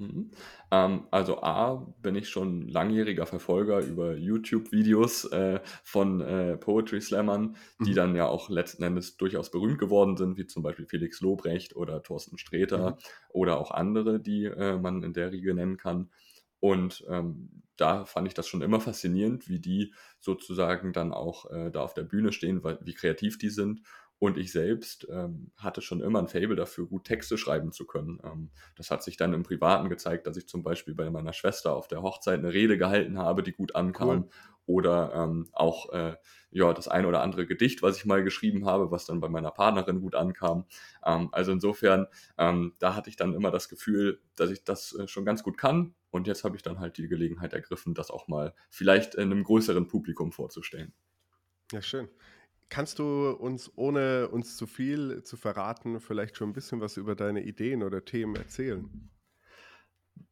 Mhm. 0.00 0.30
Ähm, 0.70 1.04
also 1.10 1.42
A, 1.42 1.86
bin 2.00 2.16
ich 2.16 2.28
schon 2.30 2.66
langjähriger 2.68 3.26
Verfolger 3.26 3.80
über 3.80 4.16
YouTube-Videos 4.16 5.26
äh, 5.26 5.60
von 5.84 6.22
äh, 6.22 6.56
Poetry 6.56 7.02
Slammern, 7.02 7.56
die 7.80 7.90
mhm. 7.90 7.94
dann 7.94 8.16
ja 8.16 8.26
auch 8.26 8.48
letzten 8.48 8.82
Endes 8.82 9.18
durchaus 9.18 9.50
berühmt 9.50 9.78
geworden 9.78 10.16
sind, 10.16 10.38
wie 10.38 10.46
zum 10.46 10.62
Beispiel 10.62 10.86
Felix 10.86 11.20
Lobrecht 11.20 11.76
oder 11.76 12.02
Thorsten 12.02 12.38
Sträter 12.38 12.92
mhm. 12.92 12.96
oder 13.28 13.60
auch 13.60 13.70
andere, 13.70 14.20
die 14.20 14.44
äh, 14.44 14.78
man 14.78 15.02
in 15.02 15.12
der 15.12 15.32
Riege 15.32 15.54
nennen 15.54 15.76
kann. 15.76 16.10
Und 16.60 17.04
ähm, 17.08 17.62
da 17.76 18.04
fand 18.04 18.28
ich 18.28 18.34
das 18.34 18.48
schon 18.48 18.62
immer 18.62 18.80
faszinierend, 18.80 19.48
wie 19.48 19.60
die 19.60 19.94
sozusagen 20.18 20.92
dann 20.92 21.12
auch 21.12 21.50
äh, 21.50 21.70
da 21.70 21.82
auf 21.82 21.94
der 21.94 22.02
Bühne 22.02 22.32
stehen, 22.32 22.62
weil, 22.62 22.78
wie 22.82 22.94
kreativ 22.94 23.38
die 23.38 23.48
sind 23.48 23.82
und 24.20 24.36
ich 24.36 24.52
selbst 24.52 25.08
ähm, 25.10 25.50
hatte 25.56 25.80
schon 25.80 26.02
immer 26.02 26.18
ein 26.18 26.28
Fable 26.28 26.54
dafür, 26.54 26.86
gut 26.86 27.04
Texte 27.04 27.38
schreiben 27.38 27.72
zu 27.72 27.86
können. 27.86 28.20
Ähm, 28.22 28.50
das 28.76 28.90
hat 28.90 29.02
sich 29.02 29.16
dann 29.16 29.32
im 29.32 29.42
Privaten 29.42 29.88
gezeigt, 29.88 30.26
dass 30.26 30.36
ich 30.36 30.46
zum 30.46 30.62
Beispiel 30.62 30.94
bei 30.94 31.08
meiner 31.10 31.32
Schwester 31.32 31.74
auf 31.74 31.88
der 31.88 32.02
Hochzeit 32.02 32.38
eine 32.38 32.52
Rede 32.52 32.76
gehalten 32.76 33.18
habe, 33.18 33.42
die 33.42 33.52
gut 33.52 33.74
ankam. 33.74 34.08
Cool. 34.08 34.28
Oder 34.66 35.12
ähm, 35.14 35.48
auch 35.52 35.90
äh, 35.94 36.16
ja, 36.50 36.72
das 36.74 36.86
ein 36.86 37.06
oder 37.06 37.22
andere 37.22 37.46
Gedicht, 37.46 37.82
was 37.82 37.96
ich 37.96 38.04
mal 38.04 38.22
geschrieben 38.22 38.66
habe, 38.66 38.90
was 38.90 39.06
dann 39.06 39.20
bei 39.20 39.28
meiner 39.28 39.50
Partnerin 39.50 40.02
gut 40.02 40.14
ankam. 40.14 40.66
Ähm, 41.04 41.30
also 41.32 41.50
insofern, 41.50 42.06
ähm, 42.36 42.74
da 42.78 42.94
hatte 42.94 43.08
ich 43.08 43.16
dann 43.16 43.32
immer 43.32 43.50
das 43.50 43.70
Gefühl, 43.70 44.20
dass 44.36 44.50
ich 44.50 44.64
das 44.64 44.94
äh, 44.94 45.08
schon 45.08 45.24
ganz 45.24 45.42
gut 45.42 45.56
kann. 45.56 45.94
Und 46.10 46.26
jetzt 46.26 46.44
habe 46.44 46.56
ich 46.56 46.62
dann 46.62 46.78
halt 46.78 46.98
die 46.98 47.08
Gelegenheit 47.08 47.54
ergriffen, 47.54 47.94
das 47.94 48.10
auch 48.10 48.28
mal 48.28 48.54
vielleicht 48.68 49.14
in 49.14 49.32
einem 49.32 49.44
größeren 49.44 49.88
Publikum 49.88 50.30
vorzustellen. 50.30 50.92
Ja, 51.72 51.80
schön. 51.80 52.08
Kannst 52.70 53.00
du 53.00 53.30
uns, 53.30 53.70
ohne 53.76 54.28
uns 54.28 54.56
zu 54.56 54.66
viel 54.66 55.24
zu 55.24 55.36
verraten, 55.36 55.98
vielleicht 55.98 56.36
schon 56.36 56.50
ein 56.50 56.54
bisschen 56.54 56.80
was 56.80 56.96
über 56.96 57.16
deine 57.16 57.42
Ideen 57.42 57.82
oder 57.82 58.04
Themen 58.04 58.36
erzählen? 58.36 59.10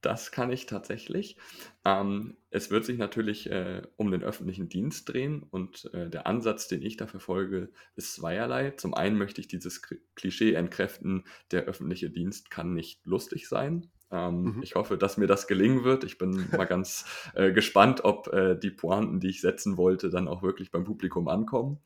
Das 0.00 0.30
kann 0.30 0.52
ich 0.52 0.66
tatsächlich. 0.66 1.37
Ähm, 1.85 2.37
es 2.50 2.71
wird 2.71 2.85
sich 2.85 2.99
natürlich 2.99 3.50
äh, 3.50 3.83
um 3.97 4.12
den 4.12 4.23
öffentlichen 4.23 4.68
Dienst 4.68 5.09
drehen 5.09 5.42
und 5.42 5.92
äh, 5.92 6.09
der 6.09 6.28
Ansatz, 6.28 6.68
den 6.68 6.83
ich 6.83 6.97
da 6.97 7.09
verfolge, 7.09 7.71
ist 7.97 8.14
zweierlei. 8.14 8.71
Zum 8.71 8.95
einen 8.95 9.18
möchte 9.18 9.40
ich 9.40 9.49
dieses 9.49 9.83
Klischee 10.14 10.54
entkräften, 10.54 11.25
der 11.50 11.64
öffentliche 11.64 12.11
Dienst 12.11 12.50
kann 12.50 12.75
nicht 12.75 13.04
lustig 13.04 13.49
sein. 13.49 13.90
Ähm, 14.11 14.42
mhm. 14.42 14.62
Ich 14.62 14.75
hoffe, 14.75 14.97
dass 14.97 15.18
mir 15.18 15.26
das 15.26 15.47
gelingen 15.47 15.85
wird. 15.85 16.04
Ich 16.04 16.18
bin 16.18 16.30
mal 16.57 16.64
ganz 16.64 17.04
äh, 17.35 17.52
gespannt, 17.52 18.04
ob 18.04 18.28
äh, 18.33 18.57
die 18.57 18.71
Pointen, 18.71 19.21
die 19.21 19.28
ich 19.28 19.40
setzen 19.40 19.76
wollte, 19.76 20.11
dann 20.11 20.28
auch 20.28 20.42
wirklich 20.42 20.71
beim 20.71 20.85
Publikum 20.85 21.28
ankommen. 21.28 21.80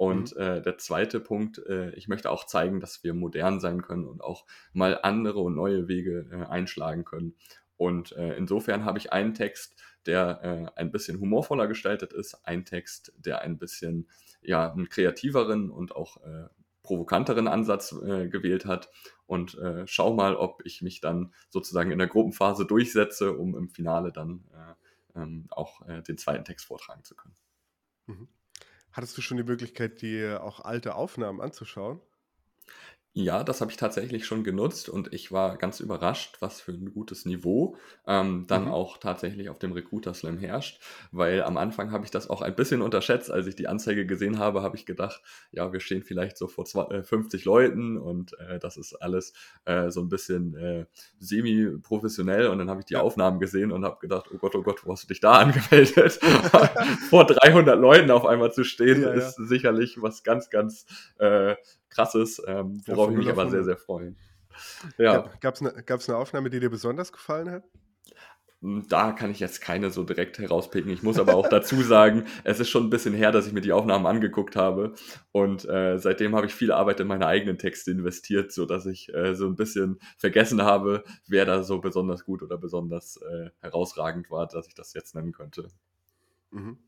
Und 0.00 0.34
mhm. 0.34 0.40
äh, 0.40 0.62
der 0.62 0.78
zweite 0.78 1.20
Punkt, 1.20 1.58
äh, 1.58 1.90
ich 1.90 2.08
möchte 2.08 2.30
auch 2.30 2.46
zeigen, 2.46 2.80
dass 2.80 3.04
wir 3.04 3.12
modern 3.12 3.60
sein 3.60 3.82
können 3.82 4.06
und 4.06 4.24
auch 4.24 4.46
mal 4.72 4.98
andere 5.02 5.40
und 5.40 5.54
neue 5.54 5.88
Wege 5.88 6.26
äh, 6.32 6.46
einschlagen 6.46 7.04
können. 7.04 7.34
Und 7.76 8.12
äh, 8.12 8.34
insofern 8.34 8.86
habe 8.86 8.96
ich 8.96 9.12
einen 9.12 9.34
Text, 9.34 9.78
der 10.06 10.40
äh, 10.42 10.80
ein 10.80 10.90
bisschen 10.90 11.20
humorvoller 11.20 11.66
gestaltet 11.66 12.14
ist, 12.14 12.46
einen 12.46 12.64
Text, 12.64 13.12
der 13.18 13.42
ein 13.42 13.58
bisschen 13.58 14.08
ja, 14.40 14.72
einen 14.72 14.88
kreativeren 14.88 15.68
und 15.68 15.94
auch 15.94 16.16
äh, 16.24 16.48
provokanteren 16.82 17.46
Ansatz 17.46 17.92
äh, 17.92 18.26
gewählt 18.28 18.64
hat 18.64 18.88
und 19.26 19.58
schau 19.84 20.14
mal, 20.14 20.34
ob 20.34 20.62
ich 20.64 20.80
mich 20.80 21.02
dann 21.02 21.34
sozusagen 21.50 21.92
in 21.92 21.98
der 21.98 22.08
Gruppenphase 22.08 22.64
durchsetze, 22.64 23.36
um 23.36 23.54
im 23.54 23.68
Finale 23.68 24.12
dann 24.12 24.44
äh, 25.14 25.20
ähm, 25.20 25.46
auch 25.50 25.82
den 26.08 26.16
zweiten 26.16 26.44
Text 26.44 26.66
vortragen 26.66 27.04
zu 27.04 27.14
können. 27.14 27.34
Mhm. 28.06 28.28
Hattest 28.92 29.16
du 29.16 29.22
schon 29.22 29.36
die 29.36 29.44
Möglichkeit, 29.44 30.02
dir 30.02 30.42
auch 30.42 30.60
alte 30.60 30.94
Aufnahmen 30.94 31.40
anzuschauen? 31.40 32.00
Ja, 33.12 33.42
das 33.42 33.60
habe 33.60 33.72
ich 33.72 33.76
tatsächlich 33.76 34.24
schon 34.24 34.44
genutzt 34.44 34.88
und 34.88 35.12
ich 35.12 35.32
war 35.32 35.56
ganz 35.56 35.80
überrascht, 35.80 36.36
was 36.38 36.60
für 36.60 36.70
ein 36.70 36.92
gutes 36.92 37.24
Niveau 37.26 37.76
ähm, 38.06 38.44
dann 38.46 38.66
Mhm. 38.66 38.68
auch 38.68 38.98
tatsächlich 38.98 39.48
auf 39.50 39.58
dem 39.58 39.72
Recruiter 39.72 40.14
Slam 40.14 40.38
herrscht, 40.38 40.80
weil 41.10 41.42
am 41.42 41.56
Anfang 41.56 41.90
habe 41.90 42.04
ich 42.04 42.12
das 42.12 42.30
auch 42.30 42.40
ein 42.40 42.54
bisschen 42.54 42.82
unterschätzt. 42.82 43.28
Als 43.28 43.48
ich 43.48 43.56
die 43.56 43.66
Anzeige 43.66 44.06
gesehen 44.06 44.38
habe, 44.38 44.62
habe 44.62 44.76
ich 44.76 44.86
gedacht, 44.86 45.22
ja, 45.50 45.72
wir 45.72 45.80
stehen 45.80 46.04
vielleicht 46.04 46.38
so 46.38 46.46
vor 46.46 46.66
zwei, 46.66 46.84
äh, 46.84 47.02
50 47.02 47.44
Leuten 47.44 47.98
und 47.98 48.38
äh, 48.38 48.60
das 48.60 48.76
ist 48.76 48.94
alles 48.94 49.32
äh, 49.64 49.90
so 49.90 50.02
ein 50.02 50.08
bisschen 50.08 50.54
äh, 50.54 50.86
semi-professionell 51.18 52.46
und 52.46 52.58
dann 52.58 52.70
habe 52.70 52.78
ich 52.80 52.86
die 52.86 52.94
Ja. 52.94 53.00
Aufnahmen 53.00 53.40
gesehen 53.40 53.72
und 53.72 53.84
habe 53.84 53.98
gedacht, 54.00 54.26
oh 54.32 54.38
Gott, 54.38 54.54
oh 54.54 54.62
Gott, 54.62 54.84
wo 54.86 54.92
hast 54.92 55.02
du 55.04 55.08
dich 55.08 55.20
da 55.20 55.32
angemeldet? 55.38 56.20
Vor 57.10 57.26
300 57.26 57.78
Leuten 57.78 58.10
auf 58.12 58.24
einmal 58.24 58.52
zu 58.52 58.62
stehen, 58.62 59.02
Ja, 59.02 59.08
ja. 59.16 59.28
ist 59.28 59.34
sicherlich 59.36 60.00
was 60.00 60.22
ganz, 60.22 60.48
ganz 60.48 60.86
äh, 61.18 61.56
krasses, 61.90 62.42
ähm, 62.46 62.80
worauf 62.86 63.06
ja, 63.06 63.12
ich 63.12 63.18
mich 63.18 63.28
aber 63.28 63.50
sehr, 63.50 63.64
sehr 63.64 63.76
freue. 63.76 64.14
Ja. 64.98 65.30
Gab 65.40 65.54
es 65.54 65.62
eine, 65.62 65.74
eine 65.74 66.16
Aufnahme, 66.16 66.50
die 66.50 66.60
dir 66.60 66.70
besonders 66.70 67.12
gefallen 67.12 67.50
hat? 67.50 67.64
Hm, 68.62 68.86
da 68.88 69.12
kann 69.12 69.30
ich 69.30 69.40
jetzt 69.40 69.60
keine 69.62 69.90
so 69.90 70.04
direkt 70.04 70.38
herauspicken. 70.38 70.90
Ich 70.90 71.02
muss 71.02 71.18
aber 71.18 71.34
auch 71.34 71.48
dazu 71.48 71.76
sagen, 71.82 72.26
es 72.44 72.60
ist 72.60 72.68
schon 72.68 72.84
ein 72.84 72.90
bisschen 72.90 73.14
her, 73.14 73.32
dass 73.32 73.46
ich 73.46 73.52
mir 73.52 73.62
die 73.62 73.72
Aufnahmen 73.72 74.06
angeguckt 74.06 74.56
habe. 74.56 74.94
Und 75.32 75.64
äh, 75.68 75.98
seitdem 75.98 76.36
habe 76.36 76.46
ich 76.46 76.54
viel 76.54 76.72
Arbeit 76.72 77.00
in 77.00 77.06
meine 77.06 77.26
eigenen 77.26 77.58
Texte 77.58 77.90
investiert, 77.90 78.52
sodass 78.52 78.86
ich 78.86 79.12
äh, 79.14 79.34
so 79.34 79.46
ein 79.46 79.56
bisschen 79.56 79.98
vergessen 80.18 80.62
habe, 80.62 81.04
wer 81.26 81.46
da 81.46 81.62
so 81.62 81.80
besonders 81.80 82.24
gut 82.24 82.42
oder 82.42 82.58
besonders 82.58 83.16
äh, 83.16 83.50
herausragend 83.60 84.30
war, 84.30 84.46
dass 84.46 84.66
ich 84.66 84.74
das 84.74 84.92
jetzt 84.92 85.14
nennen 85.14 85.32
könnte. 85.32 85.68
Mhm. 86.50 86.78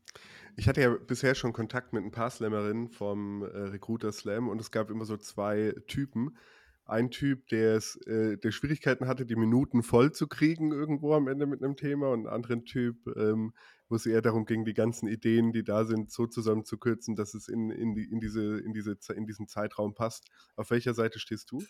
Ich 0.55 0.67
hatte 0.67 0.81
ja 0.81 0.89
bisher 0.95 1.35
schon 1.35 1.53
Kontakt 1.53 1.93
mit 1.93 2.03
ein 2.03 2.11
paar 2.11 2.29
Slammerinnen 2.29 2.89
vom 2.89 3.43
äh, 3.43 3.45
Recruiter 3.45 4.11
Slam 4.11 4.49
und 4.49 4.61
es 4.61 4.71
gab 4.71 4.89
immer 4.89 5.05
so 5.05 5.17
zwei 5.17 5.73
Typen. 5.87 6.37
Ein 6.85 7.11
Typ, 7.11 7.47
der, 7.47 7.75
es, 7.75 7.95
äh, 8.07 8.37
der 8.37 8.51
Schwierigkeiten 8.51 9.07
hatte, 9.07 9.25
die 9.25 9.35
Minuten 9.35 9.83
voll 9.83 10.11
zu 10.11 10.27
kriegen 10.27 10.71
irgendwo 10.71 11.13
am 11.13 11.27
Ende 11.27 11.45
mit 11.45 11.63
einem 11.63 11.75
Thema 11.75 12.09
und 12.09 12.27
einen 12.27 12.35
anderen 12.35 12.65
Typ, 12.65 13.07
ähm, 13.15 13.53
wo 13.87 13.95
es 13.95 14.05
eher 14.05 14.21
darum 14.21 14.45
ging, 14.45 14.65
die 14.65 14.73
ganzen 14.73 15.07
Ideen, 15.07 15.53
die 15.53 15.63
da 15.63 15.85
sind, 15.85 16.11
so 16.11 16.27
zusammenzukürzen, 16.27 17.15
dass 17.15 17.33
es 17.33 17.47
in, 17.47 17.69
in, 17.71 17.95
die, 17.95 18.03
in, 18.03 18.19
diese, 18.19 18.59
in, 18.59 18.73
diese, 18.73 18.97
in 19.15 19.25
diesen 19.25 19.47
Zeitraum 19.47 19.95
passt. 19.95 20.27
Auf 20.55 20.71
welcher 20.71 20.93
Seite 20.93 21.19
stehst 21.19 21.51
du? 21.51 21.63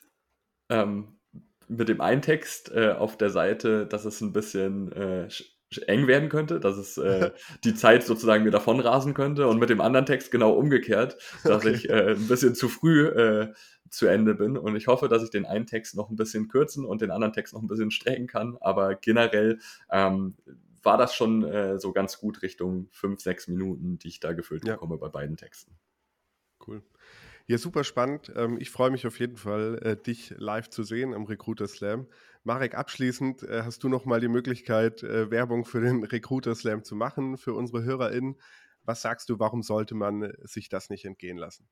Ähm, 0.69 1.19
mit 1.67 1.89
dem 1.89 2.01
einen 2.01 2.21
Text 2.21 2.71
äh, 2.71 2.91
auf 2.91 3.17
der 3.17 3.29
Seite, 3.29 3.85
dass 3.85 4.05
es 4.05 4.19
ein 4.21 4.33
bisschen 4.33 4.91
äh, 4.91 5.29
eng 5.81 6.07
werden 6.07 6.29
könnte, 6.29 6.59
dass 6.59 6.77
es 6.77 6.97
äh, 6.97 7.31
die 7.63 7.75
Zeit 7.75 8.03
sozusagen 8.03 8.43
mir 8.43 8.51
davon 8.51 8.79
rasen 8.79 9.13
könnte 9.13 9.47
und 9.47 9.59
mit 9.59 9.69
dem 9.69 9.81
anderen 9.81 10.05
Text 10.05 10.31
genau 10.31 10.53
umgekehrt, 10.53 11.17
dass 11.43 11.65
okay. 11.65 11.73
ich 11.73 11.89
äh, 11.89 12.11
ein 12.11 12.27
bisschen 12.27 12.55
zu 12.55 12.69
früh 12.69 13.07
äh, 13.07 13.53
zu 13.89 14.07
Ende 14.07 14.33
bin 14.35 14.57
und 14.57 14.75
ich 14.75 14.87
hoffe, 14.87 15.07
dass 15.07 15.23
ich 15.23 15.29
den 15.29 15.45
einen 15.45 15.67
Text 15.67 15.95
noch 15.95 16.09
ein 16.09 16.15
bisschen 16.15 16.47
kürzen 16.47 16.85
und 16.85 17.01
den 17.01 17.11
anderen 17.11 17.33
Text 17.33 17.53
noch 17.53 17.61
ein 17.61 17.67
bisschen 17.67 17.91
strecken 17.91 18.27
kann, 18.27 18.57
aber 18.59 18.95
generell 18.95 19.59
ähm, 19.91 20.35
war 20.83 20.97
das 20.97 21.15
schon 21.15 21.43
äh, 21.43 21.79
so 21.79 21.93
ganz 21.93 22.19
gut 22.19 22.41
Richtung 22.41 22.87
fünf, 22.91 23.21
sechs 23.21 23.47
Minuten, 23.47 23.99
die 23.99 24.09
ich 24.09 24.19
da 24.19 24.33
gefüllt 24.33 24.65
ja. 24.65 24.73
bekomme 24.73 24.97
bei 24.97 25.09
beiden 25.09 25.37
Texten. 25.37 25.77
Cool. 26.65 26.81
Ja, 27.45 27.57
super 27.57 27.83
spannend. 27.83 28.31
Ähm, 28.35 28.57
ich 28.59 28.69
freue 28.69 28.89
mich 28.89 29.05
auf 29.05 29.19
jeden 29.19 29.35
Fall, 29.35 29.79
äh, 29.83 29.97
dich 29.97 30.33
live 30.37 30.69
zu 30.69 30.83
sehen 30.83 31.13
am 31.13 31.25
Recruiter 31.25 31.67
Slam. 31.67 32.07
Marek, 32.45 32.75
abschließend 32.75 33.43
äh, 33.43 33.63
hast 33.63 33.83
du 33.83 33.89
noch 33.89 34.05
mal 34.05 34.19
die 34.19 34.27
Möglichkeit, 34.27 35.01
äh, 35.01 35.31
Werbung 35.31 35.63
für 35.63 35.79
den 35.79 36.03
Recruiter 36.03 36.53
Slam 36.55 36.83
zu 36.83 36.95
machen, 36.95 37.37
für 37.37 37.53
unsere 37.53 37.83
HörerInnen. 37.83 38.35
Was 38.83 39.01
sagst 39.01 39.29
du, 39.29 39.39
warum 39.39 39.63
sollte 39.63 39.95
man 39.95 40.33
sich 40.41 40.67
das 40.67 40.89
nicht 40.89 41.05
entgehen 41.05 41.37
lassen? 41.37 41.69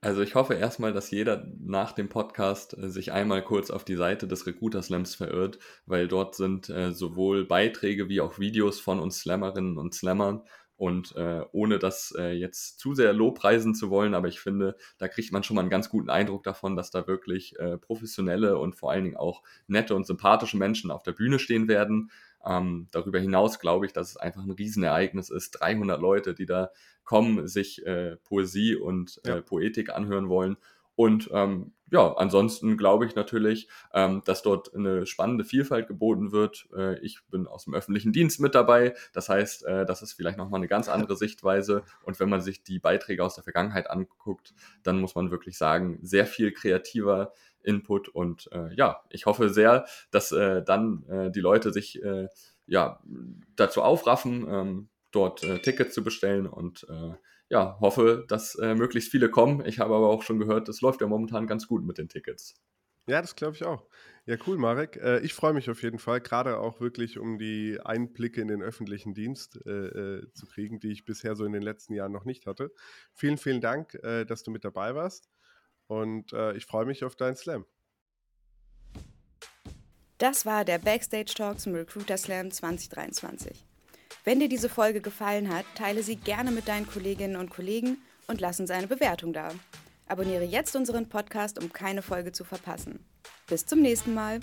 Also 0.00 0.20
ich 0.20 0.36
hoffe 0.36 0.54
erstmal, 0.54 0.92
dass 0.92 1.10
jeder 1.10 1.48
nach 1.58 1.90
dem 1.92 2.08
Podcast 2.08 2.76
sich 2.78 3.10
einmal 3.10 3.42
kurz 3.42 3.70
auf 3.70 3.84
die 3.84 3.96
Seite 3.96 4.28
des 4.28 4.46
Recruiter 4.46 4.82
Slams 4.82 5.14
verirrt, 5.14 5.58
weil 5.86 6.08
dort 6.08 6.34
sind 6.34 6.66
sowohl 6.66 7.46
Beiträge 7.46 8.10
wie 8.10 8.20
auch 8.20 8.38
Videos 8.38 8.80
von 8.80 9.00
uns 9.00 9.20
Slammerinnen 9.20 9.78
und 9.78 9.94
Slammern 9.94 10.42
und 10.76 11.14
äh, 11.16 11.42
ohne 11.52 11.78
das 11.78 12.14
äh, 12.18 12.32
jetzt 12.32 12.78
zu 12.78 12.94
sehr 12.94 13.12
lobpreisen 13.12 13.74
zu 13.74 13.90
wollen, 13.90 14.14
aber 14.14 14.28
ich 14.28 14.40
finde, 14.40 14.76
da 14.98 15.08
kriegt 15.08 15.32
man 15.32 15.42
schon 15.42 15.54
mal 15.54 15.60
einen 15.60 15.70
ganz 15.70 15.88
guten 15.88 16.10
Eindruck 16.10 16.42
davon, 16.42 16.76
dass 16.76 16.90
da 16.90 17.06
wirklich 17.06 17.58
äh, 17.58 17.78
professionelle 17.78 18.58
und 18.58 18.74
vor 18.74 18.90
allen 18.90 19.04
Dingen 19.04 19.16
auch 19.16 19.42
nette 19.66 19.94
und 19.94 20.06
sympathische 20.06 20.56
Menschen 20.56 20.90
auf 20.90 21.02
der 21.02 21.12
Bühne 21.12 21.38
stehen 21.38 21.68
werden. 21.68 22.10
Ähm, 22.44 22.88
darüber 22.90 23.20
hinaus 23.20 23.58
glaube 23.60 23.86
ich, 23.86 23.92
dass 23.92 24.10
es 24.10 24.16
einfach 24.16 24.42
ein 24.42 24.50
Riesenereignis 24.50 25.30
ist. 25.30 25.52
300 25.52 26.00
Leute, 26.00 26.34
die 26.34 26.46
da 26.46 26.70
kommen, 27.04 27.46
sich 27.46 27.86
äh, 27.86 28.16
Poesie 28.16 28.74
und 28.76 29.20
äh, 29.24 29.28
ja. 29.28 29.40
Poetik 29.40 29.90
anhören 29.90 30.28
wollen 30.28 30.56
und 30.96 31.30
ähm, 31.32 31.72
ja, 31.90 32.12
ansonsten 32.16 32.76
glaube 32.76 33.06
ich 33.06 33.14
natürlich, 33.14 33.68
ähm, 33.92 34.22
dass 34.24 34.42
dort 34.42 34.74
eine 34.74 35.06
spannende 35.06 35.44
Vielfalt 35.44 35.86
geboten 35.86 36.32
wird. 36.32 36.66
Äh, 36.76 36.98
ich 37.00 37.20
bin 37.30 37.46
aus 37.46 37.64
dem 37.64 37.74
öffentlichen 37.74 38.12
Dienst 38.12 38.40
mit 38.40 38.54
dabei. 38.54 38.94
Das 39.12 39.28
heißt, 39.28 39.64
äh, 39.64 39.86
das 39.86 40.02
ist 40.02 40.14
vielleicht 40.14 40.38
nochmal 40.38 40.58
eine 40.58 40.66
ganz 40.66 40.88
andere 40.88 41.16
Sichtweise. 41.16 41.84
Und 42.02 42.18
wenn 42.18 42.28
man 42.28 42.40
sich 42.40 42.64
die 42.64 42.78
Beiträge 42.78 43.22
aus 43.22 43.36
der 43.36 43.44
Vergangenheit 43.44 43.90
anguckt, 43.90 44.54
dann 44.82 45.00
muss 45.00 45.14
man 45.14 45.30
wirklich 45.30 45.56
sagen, 45.56 45.98
sehr 46.02 46.26
viel 46.26 46.52
kreativer 46.52 47.32
Input. 47.62 48.08
Und 48.08 48.48
äh, 48.50 48.74
ja, 48.74 49.02
ich 49.10 49.26
hoffe 49.26 49.48
sehr, 49.50 49.86
dass 50.10 50.32
äh, 50.32 50.64
dann 50.64 51.04
äh, 51.08 51.30
die 51.30 51.40
Leute 51.40 51.72
sich 51.72 52.02
äh, 52.02 52.28
ja, 52.66 53.00
dazu 53.56 53.82
aufraffen, 53.82 54.46
ähm, 54.48 54.88
dort 55.10 55.44
äh, 55.44 55.60
Tickets 55.60 55.94
zu 55.94 56.02
bestellen 56.02 56.46
und 56.46 56.86
äh, 56.90 57.14
ja, 57.48 57.78
hoffe, 57.80 58.24
dass 58.28 58.54
äh, 58.56 58.74
möglichst 58.74 59.10
viele 59.10 59.30
kommen. 59.30 59.64
Ich 59.66 59.78
habe 59.78 59.94
aber 59.94 60.08
auch 60.08 60.22
schon 60.22 60.38
gehört, 60.38 60.68
es 60.68 60.80
läuft 60.80 61.00
ja 61.00 61.06
momentan 61.06 61.46
ganz 61.46 61.66
gut 61.66 61.84
mit 61.84 61.98
den 61.98 62.08
Tickets. 62.08 62.54
Ja, 63.06 63.20
das 63.20 63.36
glaube 63.36 63.54
ich 63.54 63.64
auch. 63.64 63.86
Ja, 64.26 64.36
cool, 64.46 64.56
Marek. 64.56 64.96
Äh, 64.96 65.20
ich 65.20 65.34
freue 65.34 65.52
mich 65.52 65.68
auf 65.68 65.82
jeden 65.82 65.98
Fall, 65.98 66.22
gerade 66.22 66.58
auch 66.58 66.80
wirklich, 66.80 67.18
um 67.18 67.38
die 67.38 67.78
Einblicke 67.84 68.40
in 68.40 68.48
den 68.48 68.62
öffentlichen 68.62 69.12
Dienst 69.12 69.60
äh, 69.66 69.70
äh, 69.70 70.32
zu 70.32 70.46
kriegen, 70.46 70.80
die 70.80 70.92
ich 70.92 71.04
bisher 71.04 71.36
so 71.36 71.44
in 71.44 71.52
den 71.52 71.62
letzten 71.62 71.92
Jahren 71.92 72.12
noch 72.12 72.24
nicht 72.24 72.46
hatte. 72.46 72.72
Vielen, 73.12 73.36
vielen 73.36 73.60
Dank, 73.60 73.94
äh, 74.02 74.24
dass 74.24 74.42
du 74.42 74.50
mit 74.50 74.64
dabei 74.64 74.94
warst 74.94 75.28
und 75.86 76.32
äh, 76.32 76.56
ich 76.56 76.64
freue 76.64 76.86
mich 76.86 77.04
auf 77.04 77.16
deinen 77.16 77.36
Slam. 77.36 77.66
Das 80.16 80.46
war 80.46 80.64
der 80.64 80.78
Backstage 80.78 81.34
Talk 81.34 81.60
zum 81.60 81.74
Recruiter 81.74 82.16
Slam 82.16 82.50
2023. 82.50 83.66
Wenn 84.24 84.40
dir 84.40 84.48
diese 84.48 84.70
Folge 84.70 85.02
gefallen 85.02 85.54
hat, 85.54 85.66
teile 85.74 86.02
sie 86.02 86.16
gerne 86.16 86.50
mit 86.50 86.66
deinen 86.66 86.86
Kolleginnen 86.86 87.36
und 87.36 87.50
Kollegen 87.50 87.98
und 88.26 88.40
lass 88.40 88.58
uns 88.58 88.70
eine 88.70 88.86
Bewertung 88.86 89.34
da. 89.34 89.50
Abonniere 90.08 90.44
jetzt 90.44 90.74
unseren 90.76 91.10
Podcast, 91.10 91.62
um 91.62 91.70
keine 91.72 92.00
Folge 92.00 92.32
zu 92.32 92.42
verpassen. 92.42 93.04
Bis 93.46 93.66
zum 93.66 93.82
nächsten 93.82 94.14
Mal. 94.14 94.40